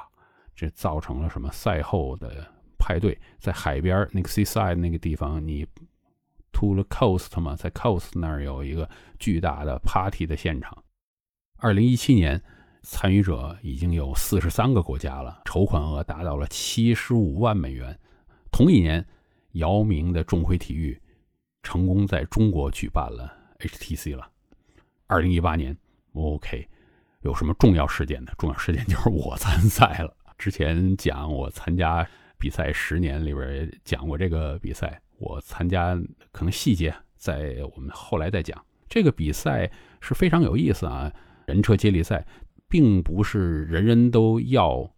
[0.55, 1.51] 这造成了什么？
[1.51, 2.47] 赛后的
[2.79, 5.67] 派对在海边那个 seaside 那个地方，你
[6.53, 8.87] to the coast 嘛，在 coast 那儿有一个
[9.19, 10.77] 巨大的 party 的现场。
[11.61, 12.43] 二零一七年
[12.83, 17.99] 参与者已经有四十三个国家了，筹款额达到了七十五万美元。
[18.51, 19.07] 同一年，
[19.53, 21.01] 姚明的众辉体育。
[21.63, 24.27] 成功在中国举办了 HTC 了。
[25.07, 25.77] 二零一八年
[26.15, 26.67] ，OK，
[27.21, 28.33] 有什么重要事件呢？
[28.39, 30.17] 重要事件就是我参赛了。
[30.39, 35.95] 之前讲我参加比赛十年里边也讲过这个比赛，我参加
[36.33, 38.65] 可能细节在我们后来再讲。
[38.89, 39.71] 这个比赛
[40.01, 41.13] 是非常有意思啊，
[41.51, 42.27] 人车接力赛，
[42.69, 44.91] 并不是人人都要。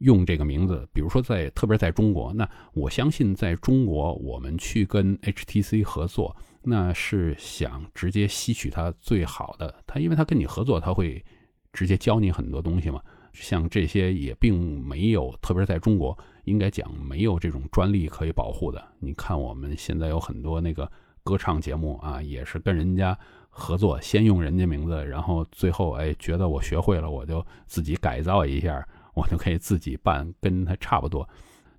[0.00, 9.74] 用这个名字，比如说在特别在中国，那我相信在中国，我们去跟 HTC 合作，那是想直接吸取它最好的。
[9.86, 11.22] 他因为他跟你合作，他会
[11.70, 13.02] 直接教你很多东西嘛。
[13.34, 18.82] 像这些也并没有，特别在中国，应该讲没有这种专利可以保护的。
[19.00, 20.90] 你看我们现在有很多那个
[21.22, 23.14] 歌唱节目啊，也是跟人家
[23.60, 28.84] 合作，先用人家名字，然后最后哎觉得我学会了，我就自己改造一下。
[29.12, 31.28] 我就可以自己办，跟他差不多。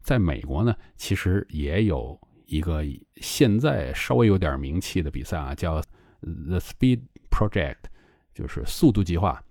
[0.02, 2.84] 在美国呢，其实也有一个
[3.15, 5.82] 现在稍微有点名气的比赛啊，叫
[6.20, 7.00] The Speed
[7.32, 7.78] Project，
[8.36, 9.41] 就是速度计划。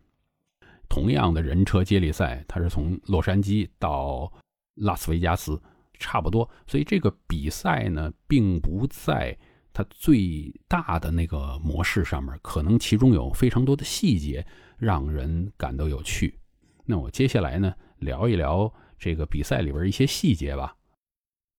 [0.91, 4.31] 同样的人车接力赛，它是从洛杉矶到
[4.75, 5.61] 拉斯维加斯，
[5.99, 6.49] 差不多。
[6.67, 9.37] 所以这个比赛呢，并不在
[9.73, 14.45] 它最大的那个模式上面，可能其中有非常多的细节
[14.79, 16.39] 让人感到有趣。
[16.85, 20.75] 那我接下来呢，聊一聊这个比赛里边一些细节吧。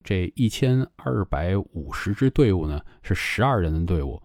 [0.03, 4.21] 这一千二百五十支队伍呢，是十二人的队伍。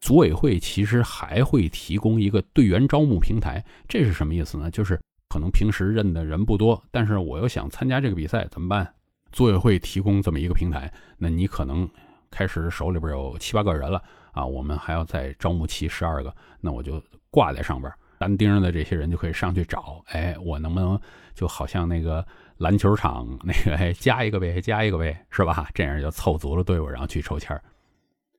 [0.00, 4.70] 组委会其实还会提供一个队员招募平台，这是什么意思呢？
[4.70, 8.94] 就是可能平时认的人不多，但是我又想参加这个比赛，怎么办？
[9.30, 11.88] 组委会提供这么一个平台，那你可能
[12.30, 17.92] 开始手里边有七八个人了啊，我们还要再招募齐十二个，那我就挂在上边。
[18.18, 21.00] 单丁的这些人就可以上去找，哎，我能不能
[21.34, 22.26] 就好像那个
[22.58, 25.70] 篮球场那个，哎，加一个呗，加一个呗，是吧？
[25.72, 27.58] 这样就凑足了队伍，然后去抽签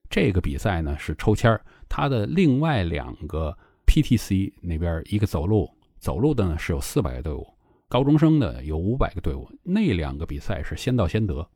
[0.08, 7.48] 这个比赛呢是抽签它的另外两个 PTC 那边一个走路走路的呢是有四百个队伍，
[7.90, 9.50] 高中生的有五百个队伍。
[9.64, 11.50] 那两个比赛是先到先得。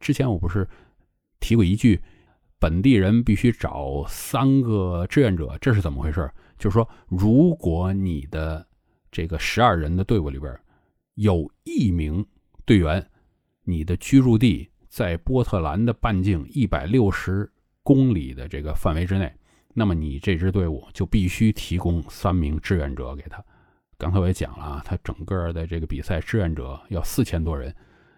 [0.00, 0.68] 之前我不是
[1.40, 2.00] 提过一句，
[2.58, 6.30] 本地人必须找三个志愿者，这是怎么回事？
[6.58, 8.66] 就是说，如果你的
[9.10, 10.58] 这个十二人的队伍里边
[11.14, 12.24] 有一名
[12.64, 13.04] 队员，
[13.64, 17.50] 你的居住地在波特兰的半径一百六十
[17.82, 19.32] 公里的这个范围之内，
[19.72, 23.42] 那么你这支队伍就必须提供三名志愿者给他。
[23.96, 27.74] 刚才我也讲了啊，他整个的这个比赛志愿者要四千多人，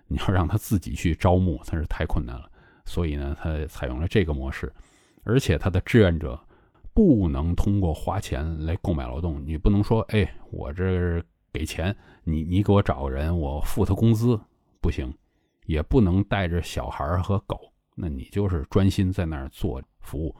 [0.08, 2.49] 你要让他自己去招募，他是太困难了。
[2.90, 4.72] 所以呢，他采用了这个模式，
[5.22, 6.38] 而且他的志愿者。
[6.92, 11.22] 不能通过花钱来购买劳动，你不能说，哎，我这
[11.52, 14.38] 给钱，你你给我找个人，我付他工资，
[14.80, 15.14] 不行，
[15.66, 20.34] 也不能带着小孩和狗，那你就是专心在那儿做服务，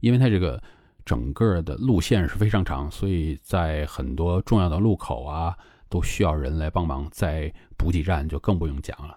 [0.00, 0.60] 因为他这个
[1.04, 5.56] 整个的路线是非常长，所以在很多重要的路口啊，
[5.88, 9.16] 都需要人来帮忙，在补给站就更不用讲了。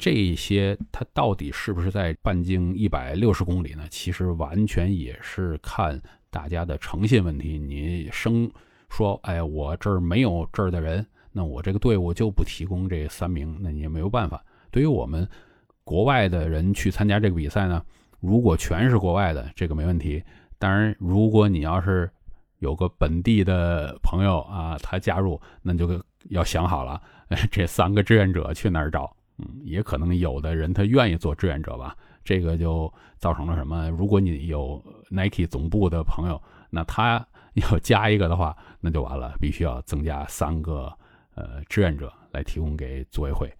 [0.00, 3.84] 这些它到底是不是在半径一百六十公里呢？
[3.90, 7.58] 其实完全也是看大家的诚信问题。
[7.58, 8.50] 你生
[8.88, 14.42] 说，哎，我这儿没有这儿的人，那我这个队伍就不提供这三名，那你也没有办法。
[14.70, 15.28] 对于我们
[15.84, 17.84] 国外的人去参加这个比赛呢，
[18.20, 20.24] 如果全是国外的，这个没问题。
[20.58, 22.10] 当然，如果你要是
[22.60, 27.02] 有个本地的朋友啊，他加入，那就要想好了，
[27.52, 29.14] 这三个志愿者去哪儿找。
[29.40, 33.88] 嗯，也可能有的人他愿意做志愿者吧，这个就造成了什么？
[33.90, 40.92] 如果你有 Nike 总部的朋友，那他 要加一个的话，那就完了，必须要增加三个
[41.34, 43.52] 呃志愿者来提供给组委会。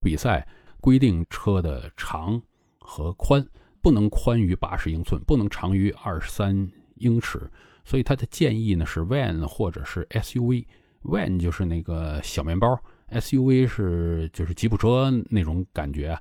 [0.00, 0.46] 比赛
[0.80, 2.40] 规定车的长
[2.78, 3.44] 和宽
[3.82, 7.50] 不能宽于八十英寸，不能长于二十三英尺，
[7.84, 12.78] 所以他的建议呢是 van 或者是 SUV，van 就是那个小面包。
[13.12, 16.18] SUV 是就是吉普车那种感觉，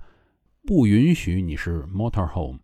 [0.63, 2.59] 不允许你是 motorhome。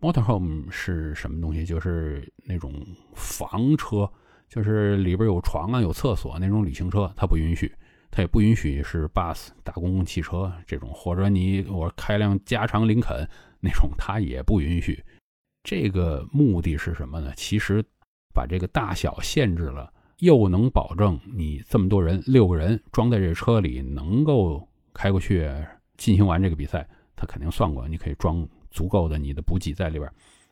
[0.00, 1.64] Motorhome 是什么东西？
[1.64, 2.72] 就是那种
[3.14, 4.10] 房车，
[4.48, 7.72] 就是里边有床啊、有厕所那种旅行车，它不允许。
[8.10, 13.28] 它也不允许是 bus 大公共汽车这种，或者你我开辆加长林肯
[13.60, 15.02] 那种，它也不允许。
[15.64, 17.32] 这个目的是什么呢？
[17.34, 17.82] 其实
[18.32, 25.50] 把这个大小限制了，又能保证你这么多人六个人装在这车里能够开过去
[25.96, 26.88] 进行完这个比赛。
[27.16, 30.10] 他肯定算过，你可以装足够的你的补给在里边，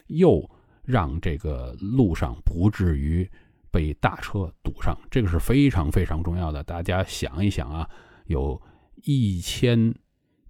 [0.08, 0.48] 又
[0.84, 3.28] 让这个路上不至于。
[3.74, 6.62] 被大车堵上，这个是非常非常重要的。
[6.62, 7.88] 大家想一想啊，
[8.26, 8.60] 有
[8.96, 9.94] 一千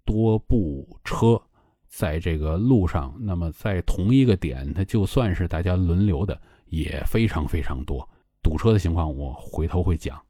[0.04, 1.40] 多部车
[1.86, 8.10] 在这个路上，那么在同一个点，它就算是大家轮流的，也非常非常多。
[8.42, 10.20] 堵车的情况，我回头会讲。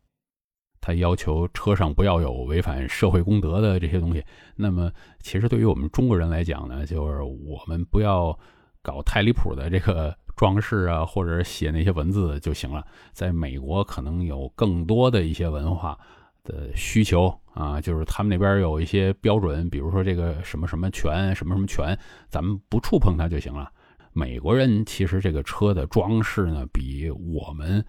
[0.81, 4.25] 他要求车上不要有违反社会公德的这些东西。
[4.57, 8.39] 那么，其实对于我们中国人来讲呢，就是我们不要
[8.83, 10.17] 搞太离谱的这个。
[10.35, 12.83] 装饰啊，或者写那些文字就行了。
[13.13, 15.97] 在美国，可能有更多的一些文化
[16.43, 21.97] 的需求啊，就是他们那边有一些标准，比如说这个什么什么权，什么什么权，
[22.31, 23.71] 咱们不触碰它就行了。
[24.13, 27.85] 美国人其实这个车的装饰呢，比我们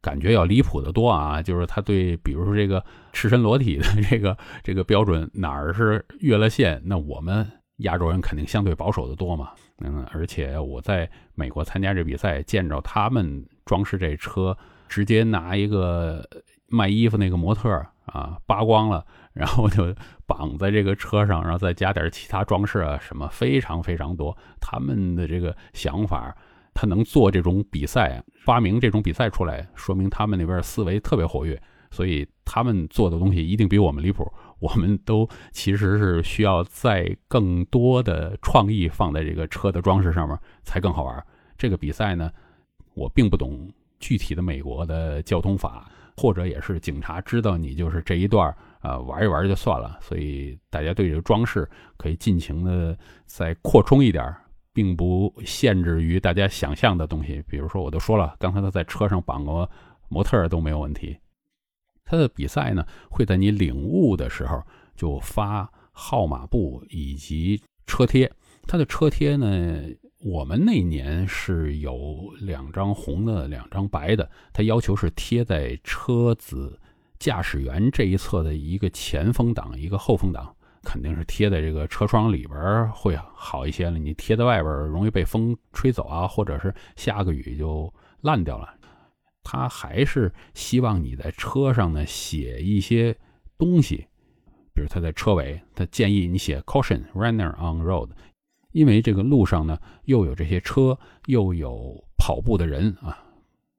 [0.00, 1.42] 感觉要离谱的多啊。
[1.42, 7.50] 就是他对，比如说这个赤身裸体的这个这个标准哪儿是越了线，那我们。
[7.78, 9.50] 亚洲人肯定相对保守的多嘛，
[9.82, 14.56] 嗯，而且我在美国参加这比赛，见着他们装饰这车，
[14.88, 16.24] 直接拿一个
[16.68, 17.68] 卖衣服那个模特
[18.04, 19.94] 啊扒光了，然后就
[20.26, 24.36] 绑在这个车上，然后再加点其他装饰啊什么，非常非常多。
[24.60, 26.36] 他们的这个想法，
[26.74, 34.30] 他能做这种比赛，发明这种比赛出来，说明他们那边思维特别活跃，所以他们做的东西一定比我们离谱。
[34.58, 41.26] 我们都其实是需要在更多的创意放在这个车的装饰上面才更好玩。
[41.58, 42.30] 这个比赛呢，
[42.94, 52.96] 我并不懂具体的美国的交通法，或者也是警察知道你就是这一段儿啊玩一玩就算了，所以大家对这个装饰可以尽情的
[53.26, 54.34] 再扩充一点，
[54.72, 57.42] 并不限制于大家想象的东西。
[57.48, 59.68] 比如说，我都说了，刚才他在车上绑个
[60.08, 61.16] 模特都没有问题。
[62.04, 64.62] 他的比赛呢，会在你领悟的时候
[64.94, 68.30] 就发号码布以及车贴。
[68.66, 69.82] 他的车贴呢，
[70.24, 74.30] 我们那年是有两张红的，两张白的。
[74.52, 76.78] 他要求是贴在车子
[77.18, 80.54] 驾驶员这一侧的一个前风挡，一个后风挡，
[80.84, 83.98] 肯定是贴在这个车窗里边会好一些了。
[83.98, 88.72] 你贴在外边容易被风吹走啊，或者是下个雨就烂掉了。
[89.42, 93.16] 他还是希望你在车上呢写一些
[93.58, 94.06] 东西，
[94.72, 98.10] 比如他在车尾，他建议你写 “caution runner on road”，
[98.72, 103.16] 因为这个路上呢又有这些车，又有跑步的人啊，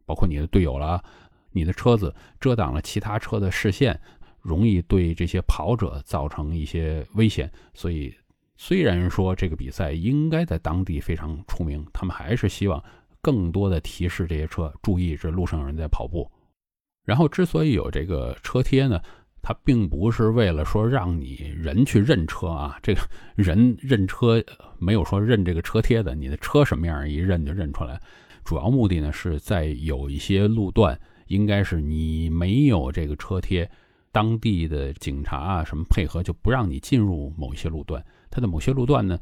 [0.05, 1.03] 包括你的队友了，
[1.51, 3.99] 你的车子遮挡了其他车的视线，
[4.41, 7.51] 容易对这些跑者造成一些危险。
[7.73, 8.13] 所以，
[8.55, 12.83] 虽然说这个比赛应该在当地非常出名，他们还是希望。
[13.21, 16.29] 更多的提示这些车注意，这路上有人在跑步。
[17.05, 19.01] 然后，之所以有这个车贴呢，
[19.43, 23.01] 它并不是为了说让你人去认车啊，这个
[23.35, 24.41] 人认车
[24.79, 27.99] 没有说认这个车贴的，你的车什么样一认就认出来。
[28.45, 33.69] 主要目的呢，是在有一些路段，应该是你没有这个车贴，
[34.13, 38.01] 当地的警察啊什么配合就不让你进入某一些路段。
[38.31, 39.19] 它的某些路段呢，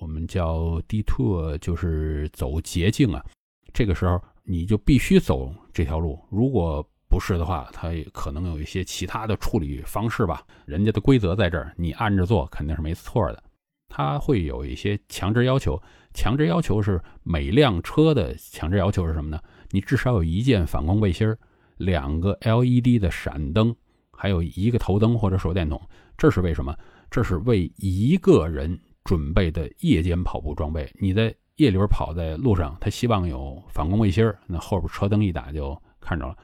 [0.00, 3.24] 我们叫 detour，就是走捷径啊。
[3.72, 10.42] 这个时候你就必须走这条路，如果不是的话，它可能有一些其他的处理方式吧。
[10.64, 13.42] 人家的规则在这儿，你按着做肯定是没错的。
[13.88, 15.82] 它会有一些强制要求，
[16.14, 19.42] 强制要求是每辆车的强制要求是什么呢？
[19.70, 21.36] 你至少有一件反光背心儿
[21.78, 23.74] 两个 LED 的闪灯，
[24.12, 25.80] 还有一个头灯或者手电筒。
[26.16, 26.72] 这是为什么？
[27.10, 30.88] 这是为一个人准备的夜间跑步装备。
[31.00, 34.38] 你在夜里边跑在路上，他希望有反光背心儿。
[34.46, 36.36] 那后边车灯一打就看着了，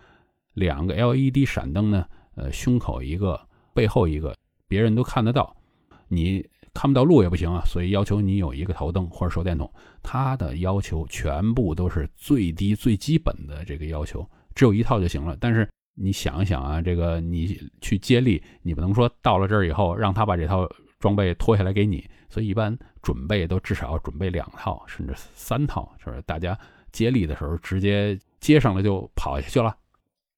[0.56, 3.38] 两个 LED 闪灯呢，呃，胸口一个，
[3.74, 4.34] 背后一个，
[4.66, 5.54] 别人都看得到，
[6.08, 6.42] 你
[6.72, 7.62] 看不到路也不行啊。
[7.66, 9.70] 所以要求你有一个头灯或者手电筒。
[10.02, 15.36] 他的要求全部都是最低最基本的这个要求，只有一套就行了。
[15.38, 20.66] 但是你想一想啊，这个你去接力，你不能说到了这儿以后让他把这套
[20.98, 22.08] 装备脱下来给你。
[22.30, 26.58] 所以一般准备都至少要准备两套，甚至三套，就是大家
[26.92, 29.76] 接力的时候直接接上了就跑下去了。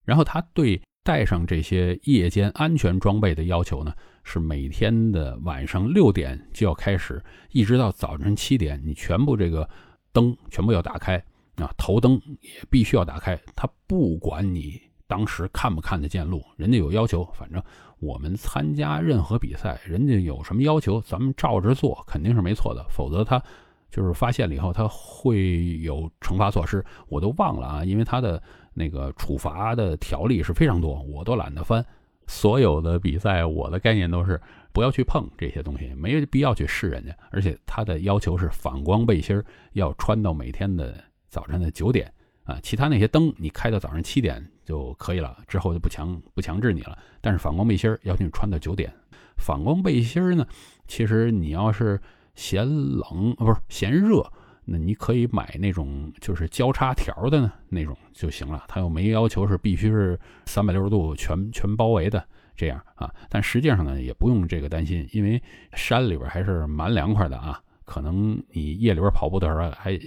[0.09, 3.93] 然后他对带上这些夜间安全装备的要求呢，
[4.25, 9.69] 是每天的晚上六点就要开始，一直到早晨七点，你全部这个
[10.11, 11.23] 灯全部要打开
[11.57, 13.39] 啊，头灯也必须要打开。
[13.55, 17.23] 他不管你当时看不看得见路，人家有要求。
[17.35, 17.63] 反正
[17.99, 22.83] 我们参加任何比赛，人家有什么要求，咱们照着做肯定是没错的。
[22.89, 23.43] 否则他
[23.91, 26.83] 就是发现了以后，他会有惩罚措施。
[27.09, 28.43] 我都忘了啊，因为他的
[28.79, 31.85] 那个处罚的条例是非常多，我都懒得翻。
[32.29, 37.17] 所有的比赛，我的概念都是不要去碰这些东西，没有必要去试人家。
[37.31, 40.95] 而且他的要求是反光背心要穿到每天的
[41.29, 42.13] 早晨的九点
[42.45, 46.97] 啊，其他那些灯你开到早上七点就可以了，之后就不强不强制你了。
[47.21, 48.93] 但是反光背心要求你穿到九点。
[49.39, 50.47] 反光背心呢，
[50.87, 51.99] 其实你要是
[52.35, 54.31] 嫌冷不是嫌热。
[54.71, 62.23] 那你可以买那种就是交叉条的呢那种就行了，它又没要求是必须是三百六十度全全包围的
[62.55, 63.11] 这样啊。
[63.31, 65.43] 但实际上呢，也不用这个担心，因为
[65.73, 67.59] 山里边还是蛮凉快的啊。
[67.87, 69.99] 可能你夜里边跑步的时候还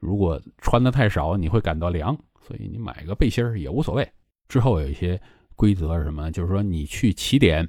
[0.00, 4.10] 如果穿的太少，你会感到凉，所以你买个背心也无所谓。
[4.48, 5.20] 之后有一些
[5.54, 6.28] 规则是什么？
[6.32, 7.68] 就是说你去起点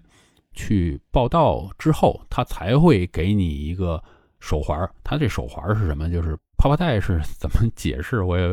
[0.53, 4.03] 去报道之后，他才会给你一个。
[4.39, 6.09] 手环，它这手环是什么？
[6.09, 8.21] 就是泡泡带是怎么解释？
[8.21, 8.45] 我也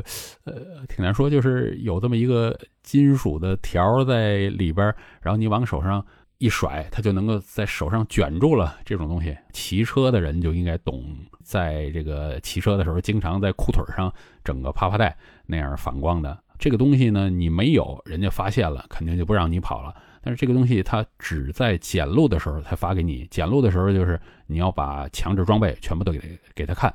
[0.44, 1.28] 呃挺难说。
[1.28, 6.04] 就是有这么一个金属的条在里边，然后你往手上
[6.38, 8.76] 一甩，它就能够在手上卷住了。
[8.84, 11.04] 这种东西，骑车的人就应该懂。
[11.42, 14.12] 在这个骑车的时候，经常在裤腿上
[14.42, 15.16] 整个泡泡带
[15.46, 19.94] 那样反光的这个东西呢，你没有，人家发现了，肯定就不让你跑了。
[20.20, 26.94] 但是这个东西它只在检路的时候才发给你，检路的时候就是你要把强制装备全部都给给他看，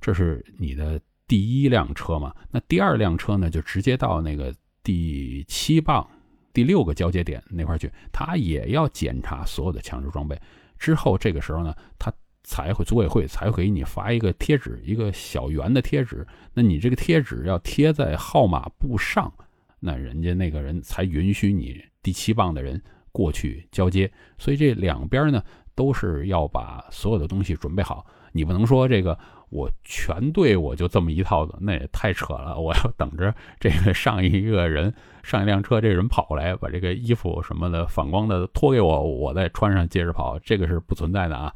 [0.00, 2.34] 这是你的第一辆车嘛？
[2.50, 6.08] 那第二辆车呢，就直接到那个第七棒、
[6.52, 10.40] 第六个交接点那块去，他也要检查所有的强制装备。
[10.78, 16.26] 之后这个时候呢，他才会组委会才会给你发一个贴纸，一个小圆的贴纸。
[16.52, 19.32] 那你这个贴纸要贴在号码布上，
[19.80, 21.82] 那人家那个人才允许你。
[22.04, 22.78] 第七棒的人
[23.12, 25.42] 过去交接，所以这两边呢
[25.74, 28.06] 都是要把所有的东西准备好。
[28.32, 29.16] 你不能说这个
[29.48, 32.58] 我全队我就这么一套的，那也太扯了。
[32.58, 41.54] 我要等着这个上一个人上一辆车，这人跑过来把这个衣服什么的反光的脱给我，我再穿上接着跑，这个是不存在的啊。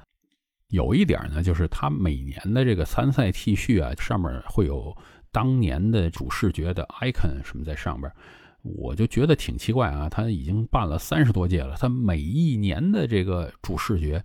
[0.68, 4.96] 有一点呢，就是他每年的这个参赛 T 恤啊，上面会有
[5.32, 8.12] 当年的主视觉的 icon 什么在上边。
[8.62, 14.22] 我就觉得挺奇怪啊，他已经办了三十多届了，他每一年的这个主视觉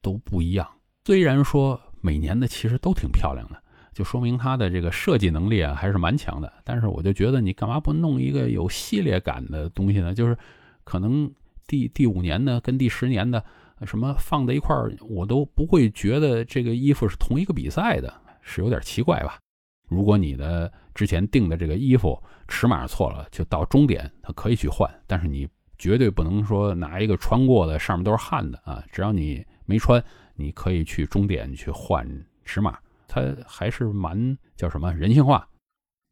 [0.00, 0.68] 都不一样。
[1.04, 3.62] 虽然说每年的其实都挺漂亮的，
[3.92, 6.52] 就说明他的这个设计能力啊还是蛮强的。
[6.64, 10.14] 但是我就觉得你干嘛不弄一个有系列感的东西呢？
[10.14, 10.36] 就是
[10.82, 11.30] 可能
[11.66, 13.44] 第第五年呢跟第十年的
[13.84, 19.38] 什么放在一块儿，我都不会觉得这个衣服是同一个比赛的，是有点奇怪吧？
[19.86, 25.46] 如果你的之前订的这个衣服尺码错了，就到终点他可以去换，但是你
[25.78, 28.82] 绝对不能说拿一个穿过的上面都是汗的啊！
[28.90, 30.02] 只要你没穿，
[30.34, 32.08] 你可以去终点去换
[32.44, 35.46] 尺码，它还是蛮叫什么人性化。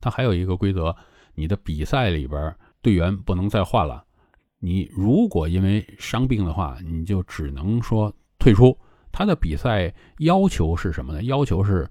[0.00, 0.94] 它还有一个规则，
[1.34, 4.04] 你的比赛里边队员不能再换了。
[4.58, 8.76] 你如果因为伤病的话，你就只能说退出。
[9.10, 11.22] 他的比赛要求是什么呢？
[11.22, 11.88] 要求是。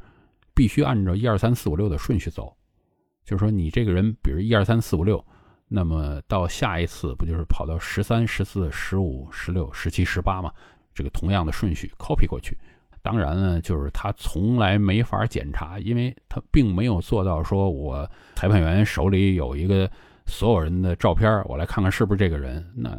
[0.62, 2.56] 必须按照一二三四五六的顺序走，
[3.26, 5.26] 就是说你这个人，比如一二三四五六，
[5.68, 10.54] 那么到下一次不就是跑到十三、十四、十五、十六、十七、十八嘛？
[10.94, 12.56] 这个同样的顺序 copy 过去。
[13.02, 19.90] 当然呢，就是他从来没法检查，因为他并没有做到说我裁判员手里有一个
[20.28, 22.64] 所有人的照片，我来看看是不是这个人。
[22.76, 22.96] 那。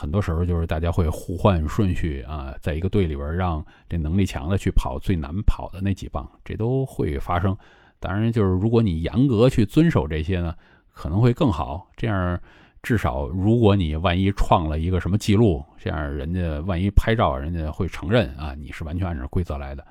[0.00, 7.54] 很多时候就是大家会互换顺序啊，在一个队里边让这能力强的去跑最难跑的那几棒，这都会发生。
[7.98, 10.54] 当然，就是如果你严格去遵守这些呢，
[10.94, 11.86] 可能会更好。
[11.98, 12.40] 这样
[12.82, 19.86] 至少如果你万一创了一个什么记录，这样人家万一拍照，人家会承认啊，你是完全按照规则来的。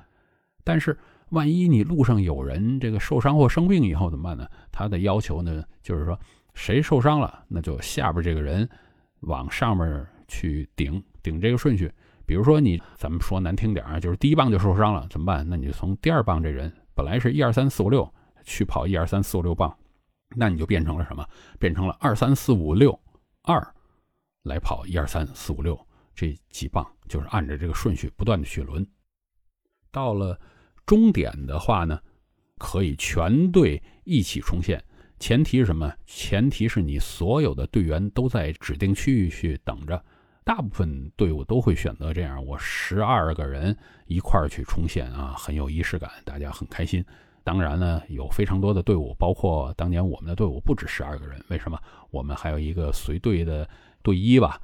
[0.64, 0.98] 但是
[1.28, 4.48] 万一你路上有人这个受伤或生病以后怎么办呢？
[4.72, 6.18] 他的要求呢，就是说
[6.54, 8.68] 谁受伤了，那就下边这个人。
[9.20, 11.92] 往上面去顶顶这个顺序，
[12.26, 15.46] 比如说你咱们说难听点啊，就是第一棒就受伤了，怎么办？
[15.48, 18.12] 那你就从第二棒这人本来是一二三四五六
[18.44, 19.76] 去跑一二三四五六棒，
[20.36, 21.26] 那你就变成了什么？
[21.58, 22.98] 变成了二三四五六
[23.42, 23.74] 二
[24.42, 25.78] 来跑一二三四五六
[26.14, 28.86] 这几棒，就是按照这个顺序不断的去轮。
[29.90, 30.40] 到了
[30.86, 32.00] 终点的话呢，
[32.58, 34.82] 可以全队一起冲线。
[35.20, 35.92] 前提是什么？
[36.06, 40.02] 前提是你所有的队员都在指定区域去等着。
[40.42, 47.04] 大部分队伍都会选择这样，我十二个人一块儿去冲线啊，很有仪式感，大家很开心。
[47.44, 51.40] 当然呢，有非常多的队伍，包括当年我们的队伍不止十二个人。
[51.48, 51.78] 为什么？
[52.10, 53.68] 我们还有一个随队的
[54.02, 54.58] 队医吧。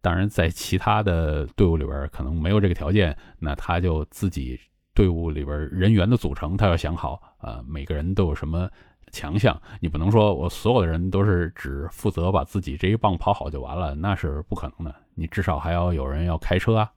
[0.00, 4.60] 当然，在其他的队伍里边可能没有这个条件，那他就自己
[4.94, 8.68] 队伍里边人员的组成，他要想好啊，每个人都有什么
[9.16, 9.58] 强项。
[9.80, 14.94] 你不能说我所有的人都是只负责把自己这一棒跑好就完了，那是不可能的。
[15.14, 16.92] 你至少还要有人要开车啊。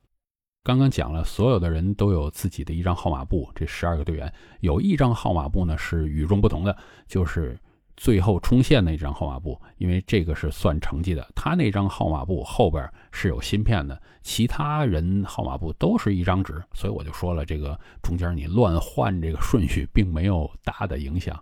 [0.62, 3.50] 刚刚讲了，所有的人都有自己的一张号码布。
[3.56, 7.58] 这十二个队员有一张号码布呢，是与众不同的，就是
[7.96, 11.26] 最后冲线那张号码布，因为这个是算成绩的。
[11.34, 21.42] 他那张号码布后边是有芯片的，其他人号码布都是一张纸，所以我就说了，这个中间你乱换这个顺序，并没有大的影响。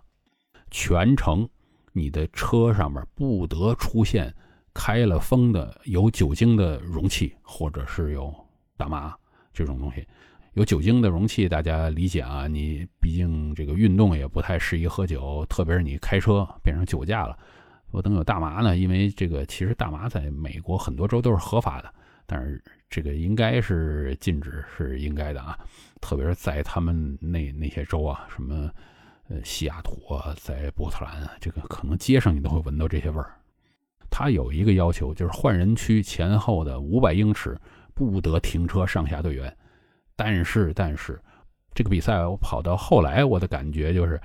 [0.70, 1.48] 全程
[1.92, 4.34] 你的车上面不得出现
[4.72, 8.34] 开了封的有酒精的容器，或者是有。
[8.78, 9.12] 大麻
[9.52, 10.06] 这种东西，
[10.52, 12.46] 有酒精的容器，大家理解啊。
[12.46, 17.36] 你毕竟这个运动也不太适宜喝酒，特别是你开车变成酒驾了。
[17.90, 21.92] 我等有大麻呢，因为这个其实大麻在美国很多州都是合法的，
[22.24, 25.58] 但是这个应该是禁止是应该的啊。
[26.00, 28.70] 特别是在他们那那些州啊，什么
[29.28, 29.96] 呃西雅图，
[30.36, 33.34] 在波特兰，这个可能街上你都会闻到这些味儿。
[34.10, 37.58] 他有一个要求，就是换人区前后的五百英尺。
[37.94, 39.52] 不得停车上下队员，
[40.14, 41.20] 但是但是，
[41.74, 44.20] 这个比赛我跑到后来，我的感觉就是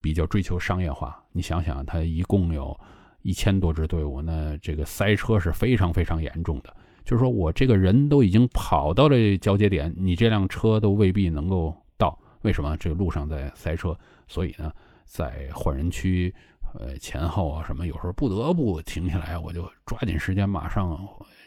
[0.00, 1.22] 比较追求商业化。
[1.30, 2.74] 你想想，他一共有
[3.20, 6.74] 一千多支队伍，那这个塞车是非常非常严重的。
[7.04, 12.18] 就是说我这个人都已经跑到了交接点，你这辆车都未必能够到。
[12.40, 12.74] 为什么？
[12.78, 13.94] 这个路上在塞车，
[14.26, 14.72] 所以呢，
[15.04, 16.34] 在换人区
[16.74, 20.98] 呃前后啊什么，有时候不得不停下来，我就抓紧时间马上。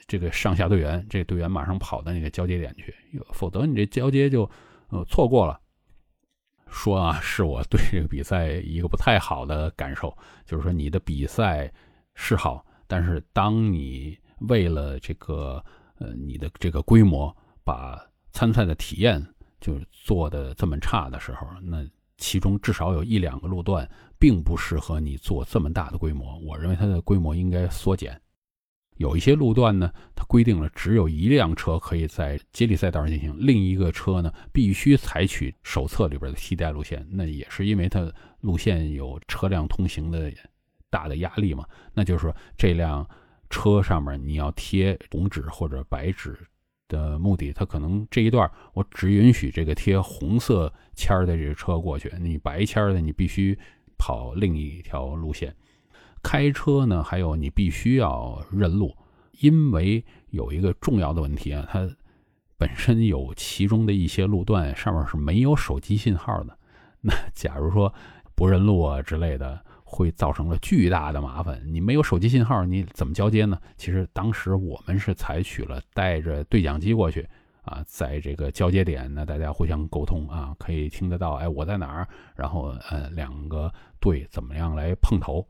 [0.08, 2.92] 这个上下队员，这队员马上跑到那个交接点去，
[3.32, 4.50] 否则你这交接就
[4.88, 5.62] 呃错过了。
[6.72, 10.12] 说啊，是我对这个比赛一个不太好的感受，
[10.48, 11.72] 就是说你的比赛
[12.16, 14.18] 是好，但是当你
[14.48, 15.64] 为了这个
[16.00, 17.32] 呃你的这个规模，
[17.64, 19.24] 把参赛的体验
[19.62, 21.88] 就做的这么差的时候，那
[22.20, 23.90] 其中至少有一两个路段
[24.20, 26.38] 并不适合你做这么大的规模。
[26.40, 28.22] 我认为它的规模应该缩减。
[28.98, 37.08] 有一些路段呢，它规定了只有一辆车可以在接力赛道上进行，另一个车呢必须采取手册里边的替代路线。
[37.10, 38.12] 那也是因为它
[38.42, 40.30] 路线有车辆通行的
[40.90, 41.66] 大的压力嘛。
[41.94, 43.08] 那就是说，这辆
[43.50, 46.38] 车上面你要贴红纸或者白纸
[46.90, 53.58] 的目的，它可能这一段我只允许这个贴红色签儿的这个车过去，你白签儿的你必须
[53.98, 55.56] 跑另一条路线。
[56.22, 58.94] 开车呢，还有你必须要认路，
[59.40, 61.90] 因为有一个重要的问题啊，它
[62.58, 66.58] 本身有其中的一些路段上面是没有手机信号的。
[67.00, 67.94] 那假如说
[68.36, 71.60] 不认路啊之类的，会造成了巨大的麻烦。
[71.66, 73.60] 你没有手机信号，你怎么交接呢？
[73.76, 77.28] 其实当时我们是采取了带着对讲机过去
[77.64, 82.08] 啊，在这个交接点呢，大家互相沟通啊，可以听得到，哎，我在哪儿？
[82.36, 85.46] 然后呃，两个队怎么样来碰头？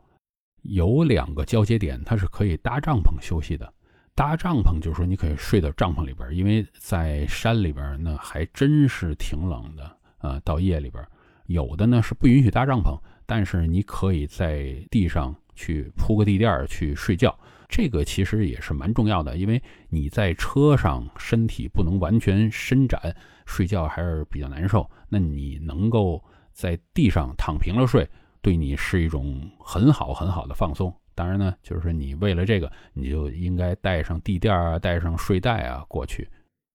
[0.64, 3.72] 有两个交接点，它是可以搭帐篷休息的。
[4.16, 10.42] 搭帐篷就是说，你可以睡到帐篷里边，因为在山里边那还真是挺冷的啊。
[10.44, 11.02] 到夜里边，
[11.46, 13.00] 有的呢是不允许搭帐篷，
[13.30, 17.38] 但是你可以在地上去铺个地垫儿去睡觉。
[17.68, 23.16] 这个其实也是蛮重要的，因为你在车上身体不能完全伸展，
[23.46, 24.90] 睡觉还是比较难受。
[25.08, 26.20] 那你能够
[26.52, 28.10] 在地上躺平了睡。
[28.42, 30.92] 对你是一种很好很好的放松。
[31.14, 36.28] 当然呢，就是你为了这个，你就应该带上地垫啊，带上睡袋啊过去，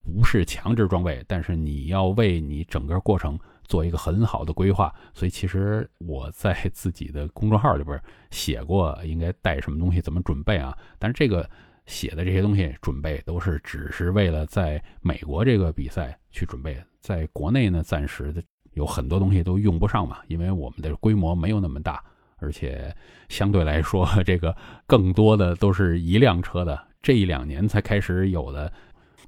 [0.04, 4.94] 不是强制装备，但是你要为你整个过程做一个很好的规划。
[5.12, 8.00] 所以其实我在 自己的公众号里边
[8.30, 10.76] 写过应该带什么东西，怎么准备啊。
[10.98, 11.48] 但是这个
[11.86, 18.42] 写的这些东西准备都是只是为了在美国这个比赛去准备，在国内呢暂时的。
[18.72, 22.02] 有很多东西都用不上嘛，因为我们的规模没有那么大，
[22.38, 22.92] 而且
[23.28, 24.52] 相对来说， 这个
[24.84, 26.84] 更多的都是一辆车的。
[27.00, 28.72] 这一两年才开始有的，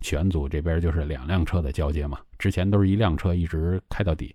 [0.00, 4.34] 全组这边就是两辆车的交接嘛，之前都是一辆车一直开到底。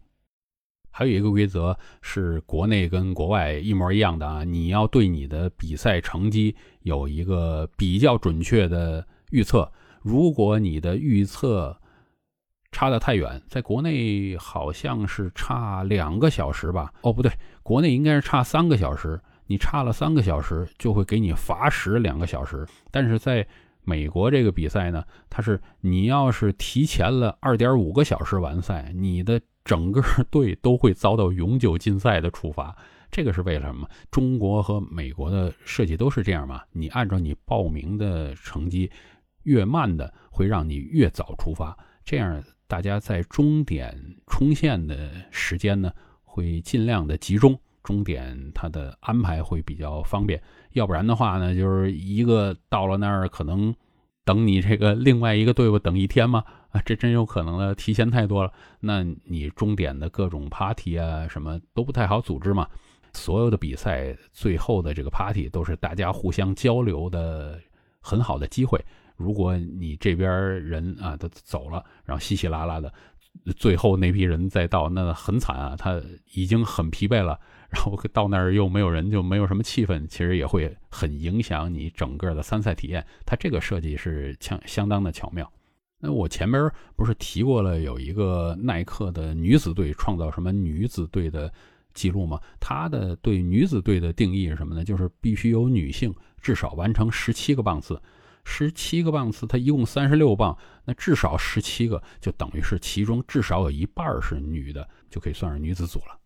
[0.90, 9.72] 还有一个规则是国内跟国外一模一样的啊，你要对你的比赛成绩有一个比较准确的预测，
[10.02, 11.78] 如果你的预测。
[12.74, 16.94] 差得太远，在国内好像是差两个小时吧？
[17.02, 17.30] 哦，不对，
[17.64, 19.20] 国内应该是差三个小时。
[19.48, 22.66] 你差了三个小时，就会给你罚时两个小时。
[22.90, 23.46] 但是在
[23.84, 32.76] 美国这个比赛呢，它是你要是提前了二点五个小时完赛，你的整个队都会遭到永久禁赛的处罚。
[33.10, 33.90] 这个是为了什么？
[34.10, 36.62] 中国和美国的设计都是这样嘛？
[36.72, 38.90] 你按照你报名的成绩
[39.44, 45.92] 越慢的，会让你越早出发，这样大家在终点冲线的时间呢，
[46.24, 47.60] 会尽量的集中。
[47.84, 50.42] 终点它的安排会比较方便，
[50.74, 53.74] 要不然的话呢，就是一个到了那儿可能
[54.24, 62.68] 等你这个另外一个队伍等一天嘛，啊，这真有可能的，提前太多了，那你终点的各种 party 啊什么都不太好组织嘛。
[63.14, 67.60] 所有的比赛最后的这个 party 都是大家互相交流的
[68.00, 68.80] 很好的机会。
[69.18, 70.32] 如果你这边
[70.64, 72.92] 人啊都走了，然后稀稀拉拉的，
[73.58, 76.02] 最后那批人再到，那很惨啊，他
[76.34, 77.40] 已经很疲惫了。
[77.72, 83.06] 然后到那儿又没有人，就没有什么气氛，其实也会很影响你整个的参赛体验。
[83.26, 85.50] 它这个设计是相相当的巧妙。
[86.04, 91.52] 那我前边不是提过了，有一个耐克的女子队创造什么女子队的
[91.94, 92.42] 记录吗？
[92.60, 94.84] 它的对女子队的定义是什么呢？
[94.84, 98.02] 就是必须有女性至少完成十七个棒次，
[98.44, 106.18] 十七个棒次，它一共三十六棒，那至少十七个，就等于是其中至少有一半是女的，就可以算是女子组了。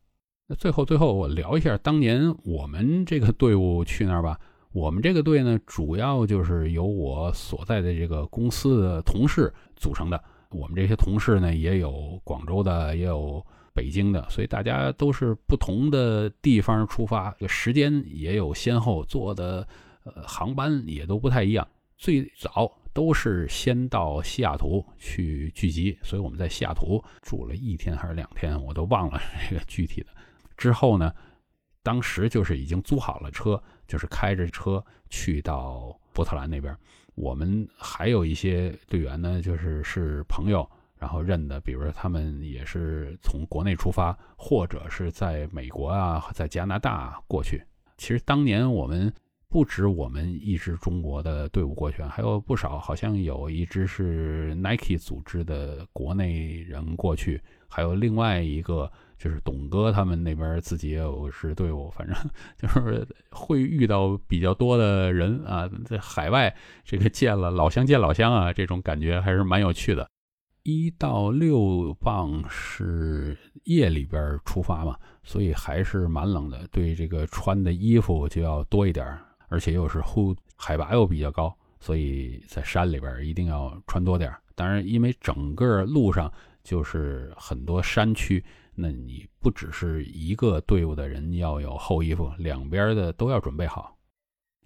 [0.48, 4.40] 那最后，最后我聊一下当年我们这个队伍去那儿吧。
[4.74, 10.24] 我们这个队呢，主要就是由我所在的这个公司的同事组成的。
[10.52, 13.44] 我们这些同事呢，也有广州的，也有
[13.74, 19.68] 北京的，所以大家都是不同的地方出发，这时间也有先后，坐的
[20.04, 21.68] 呃航班也都不太一样。
[21.98, 29.20] 最早都是先到西雅图去聚集，所以我们在西雅图住了一天还是两天，我都忘了
[29.50, 30.08] 这个具体的。
[30.58, 31.14] 之后呢，
[31.84, 36.76] 当时就是已经租好了车，就是开着车去到波特兰那边。
[37.16, 47.64] 我们还有一些队员呢，就是是朋友，然后认的，比如说他们也是从国内出发，或者是在美国啊，在加拿大过去。
[47.98, 49.14] 其实当年我们
[49.48, 57.42] 不止我们一支中国的队伍过去，还有不少，好像有一支是 Nike 组织的国内人过去，
[57.76, 58.90] 还有另外一个。
[59.18, 62.16] 就是董哥他们那边自己也有支队伍，反正
[62.60, 66.54] 就是会遇到比较多的人啊，在海外
[66.84, 70.06] 这个见了老乡见老乡啊，这种感觉还是蛮有趣的。
[70.64, 79.18] 一到六磅是夜里边出发嘛，所以还是蛮冷的，对这个穿的衣服就要多一点，
[79.48, 84.32] 而且又是呼海拔又比较高，所以在山里边一定要穿多点。
[84.56, 86.32] 当然，因为整个路上
[86.66, 88.44] 就是很多山区。
[88.78, 93.98] 那你不只是一个队伍的人要有厚衣服，两边的都要准备好。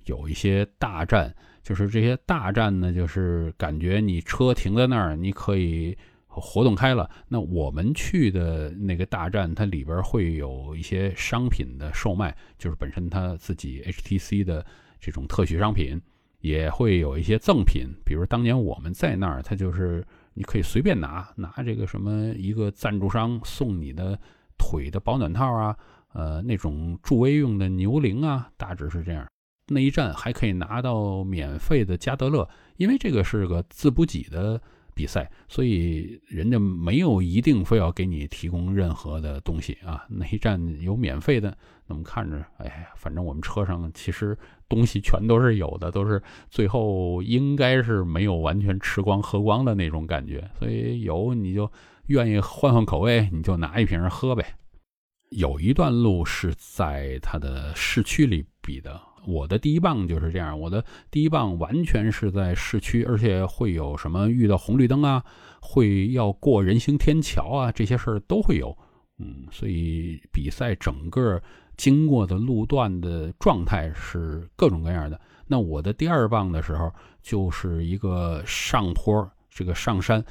[0.05, 1.31] 有一些大战，
[1.61, 5.95] 就是这些大战呢，就是感觉你车停在那儿，你可以
[6.25, 7.07] 活动开了。
[7.27, 14.65] 那我们去的那个大站，它里边会有一些商品的售卖，就是本身它自己 HTC 的
[14.99, 16.01] 这种特许商品，
[16.39, 20.03] 也会有一些赠品，比如当年我们在那儿，它就是。
[20.39, 24.17] 你可以随便拿拿这个什么一个赞助商送你的
[24.57, 25.75] 腿的保暖套啊，
[26.13, 29.27] 呃那种助威用的牛铃啊，大致是这样。
[29.67, 34.61] 那一站还可以拿到免费的加德乐，因为这个是个自补给的。
[34.99, 40.03] 比赛，所以人家没有一定非要给你提供任何的东西啊。
[40.09, 44.37] 那一站有免费的，那么看着，哎，反正我们车上其实
[44.67, 50.51] 东西全都是有的，都是最后应该是没有完全吃光喝光的那种感觉。
[50.59, 51.71] 所以有你就
[52.07, 54.45] 愿意换换口味，你就拿一瓶喝呗。
[55.29, 58.99] 有一段路是在它的市区里比的。
[59.27, 65.23] 我的第一棒就是这样，我的第一棒完全是在市区，而且会有什么遇到红绿灯啊，
[65.61, 68.75] 会要过人行天桥啊，这些事儿都会有。
[69.17, 71.39] 嗯，所以比赛整个
[71.75, 75.19] 经过的路段的状态是各种各样的。
[75.45, 80.23] 那我的第二棒的时候，就是一个上坡，这个上山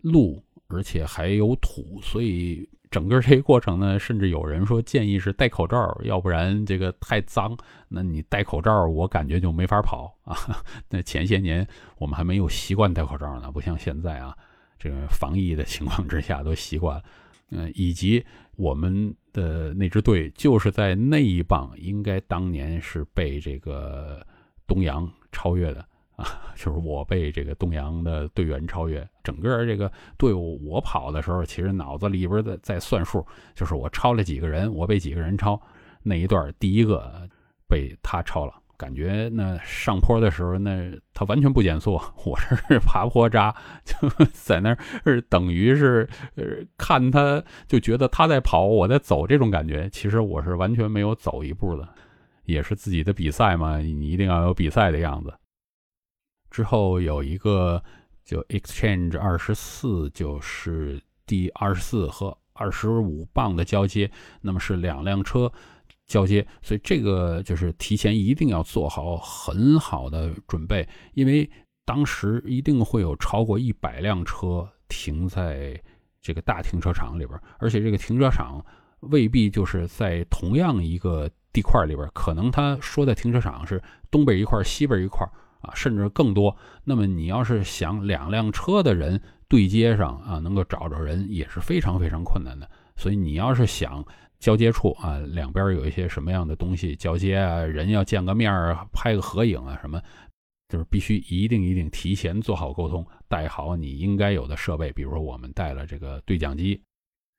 [0.00, 2.68] 路，而且还有土，所以。
[2.92, 7.56] 整个这个过程呢，甚至有人说建议是戴口罩，要不然这个太脏。
[7.88, 10.36] 那你戴口罩，我感觉就没法跑啊。
[10.90, 11.66] 那前些年
[11.96, 14.36] 我们还没有习惯戴口罩呢，不像现在啊，
[14.78, 17.02] 这个防疫的情况之下都习惯。
[17.50, 18.22] 嗯，以及
[18.56, 24.24] 我们的那支队就是在那一棒，应该当年是被这个
[24.66, 25.82] 东阳超越的。
[26.22, 35.60] 啊， 就是我被这个东阳的队员超越，整个这个队伍我跑的时候，其实脑子里边在在算数，就是我超了几个人，我被几个人超，
[36.02, 37.28] 那一段第一个
[37.68, 41.92] 被他超了，感觉那上坡的时候，那他完全不减速，
[42.24, 43.54] 我这是爬坡渣，
[43.84, 46.08] 就 在那儿等于是
[46.76, 49.88] 看他就觉得他在跑，我在走这种感觉。
[49.90, 51.88] 其实我是完全没有走一步的，
[52.44, 55.32] 也是自己的比赛嘛，你一定要有比赛的样子。
[56.52, 57.82] 之后有一个
[58.24, 64.08] 就 Exchange 二十四，就是第二十四和二十五磅的交接，
[64.42, 65.50] 那么是两辆车。
[66.06, 71.48] 交接，所以这个就是提前一定要做好很好的准备，因为
[71.86, 75.80] 当时一定会有超过一百辆车停在
[76.20, 78.62] 这个大停车场里边，而且这个停车场
[79.00, 85.26] 未必就是在同样一个地块里边，可能他说的停车场是东北一块、西边一块
[85.62, 86.56] 啊，甚至更多。
[86.84, 92.68] 那么你要是想两辆车的人对接上啊，能够找着人也是非常非常困难的。
[92.96, 94.04] 所以你要是想。
[94.42, 97.62] 交接处啊，两边有一些什么样的东西交接啊？
[97.62, 100.02] 人要见个面儿，拍个合影啊，什么，
[100.68, 104.90] 就是必须一定一定提前做好沟通，带好你应该有的设备。
[104.90, 106.82] 比如说，我们带了这个对讲机。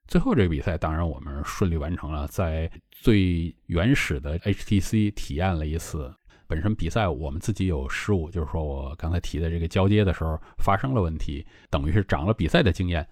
[0.07, 6.09] 最后这个比赛，当然我们顺利完成了，在最原始的 HTC 体验了一次。
[6.53, 13.03] 本身比赛我们自己有失误，就是说我刚才提的这个交接的时候发生了问题，等于是长了比赛的经验。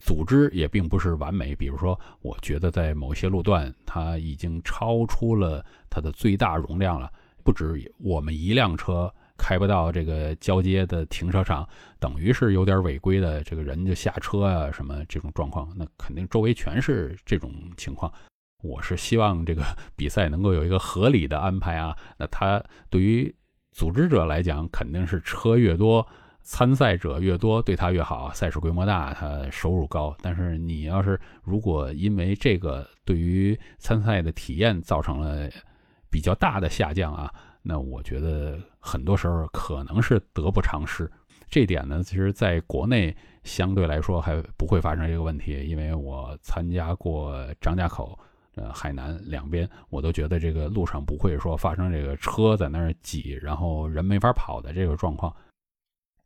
[0.00, 7.08] 组织也并不是完美，比如说，我觉得在某些路段，它已经超出了它的最大容量了，
[7.44, 11.64] 不止我们一辆车开不到这个交接的停车场，
[12.00, 18.12] 等于是有点违规的，这个人就下车啊，什么这种状况，那肯定周围全是这种情况。
[18.62, 19.62] 我是希望这个
[19.96, 23.34] 比赛能够有一个合理的安排啊，那他对于
[23.72, 26.06] 组织者来讲，肯定是车越多。
[26.40, 30.16] 参赛者越多，对他越好，赛事规模大，他收入高。
[30.22, 35.46] 但是你要是如果因为这个对于参赛的体验造成了
[36.08, 37.30] 比较大的下降啊，
[37.60, 41.10] 那我觉得很多时候可能是得不偿失。
[41.50, 48.18] 这点呢，其实在国内相对来说还不会发生这个问题，因为我参加过张家口、
[48.58, 55.34] 呃海南两边，我都觉得这个路上不会说发生这个车在那儿挤，然后人没法跑的这个状况。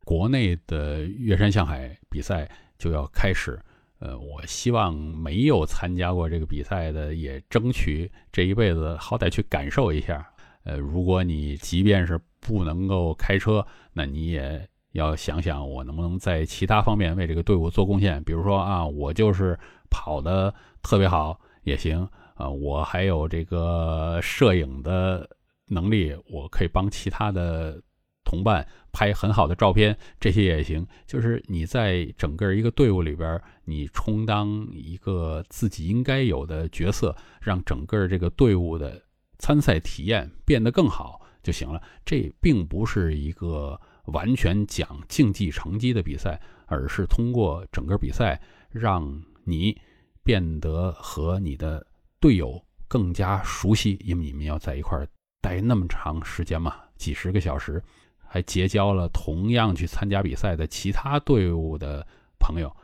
[0.03, 3.57] 国内的越山向海比赛就要开始，
[3.99, 10.27] 呃，我希望没有参加过这个比赛的，也争取这一辈子好歹去感受一下。
[10.63, 18.21] 呃，如果你即便是不能够开车，那你也要想想，我能不能在其他方面为这个队伍做贡献。
[18.23, 19.57] 比如说啊，我就是
[19.89, 22.05] 跑的特别好也行
[22.35, 25.29] 啊，我还有这个摄影的
[25.67, 27.81] 能力，我可以帮其他的。
[28.25, 30.87] 同伴拍很好的照片，这些也行。
[31.05, 38.99] 就是你在整个一个队伍里边，你充当一个自己应该有的角色，让整个这个队伍的
[39.37, 41.79] 参赛体验变得更好就行了。
[42.05, 49.77] 这并不是一个完全讲竞技成绩的比赛，而是通过整个比赛让你
[50.23, 51.85] 变得和你的
[52.23, 55.05] 队友更加熟悉，因为你们要在一块儿
[55.41, 57.83] 待那么长时间嘛，几十个小时。
[58.25, 62.03] 还结交了同样去参加比赛的其他队伍的
[62.39, 62.75] 朋友。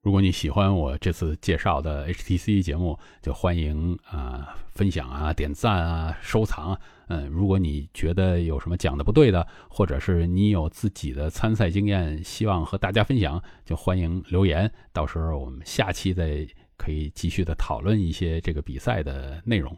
[0.00, 6.74] 如果你喜欢我这次介绍的 HTC 节目，就欢迎啊分享啊、点赞啊、收藏。
[7.08, 14.72] 嗯，如果你觉得有什么讲的不对的，或者是你有自己的参赛经验，希望和大家分享，就欢迎留言。
[14.90, 16.48] 到时候我们下期再
[16.80, 19.76] 可以继续的讨论一些这个比赛的内容。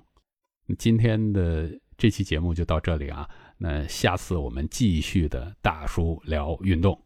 [0.79, 3.29] 今天的这期节目就到这里啊。
[3.59, 6.97] 那下次我们继续的大叔聊运动。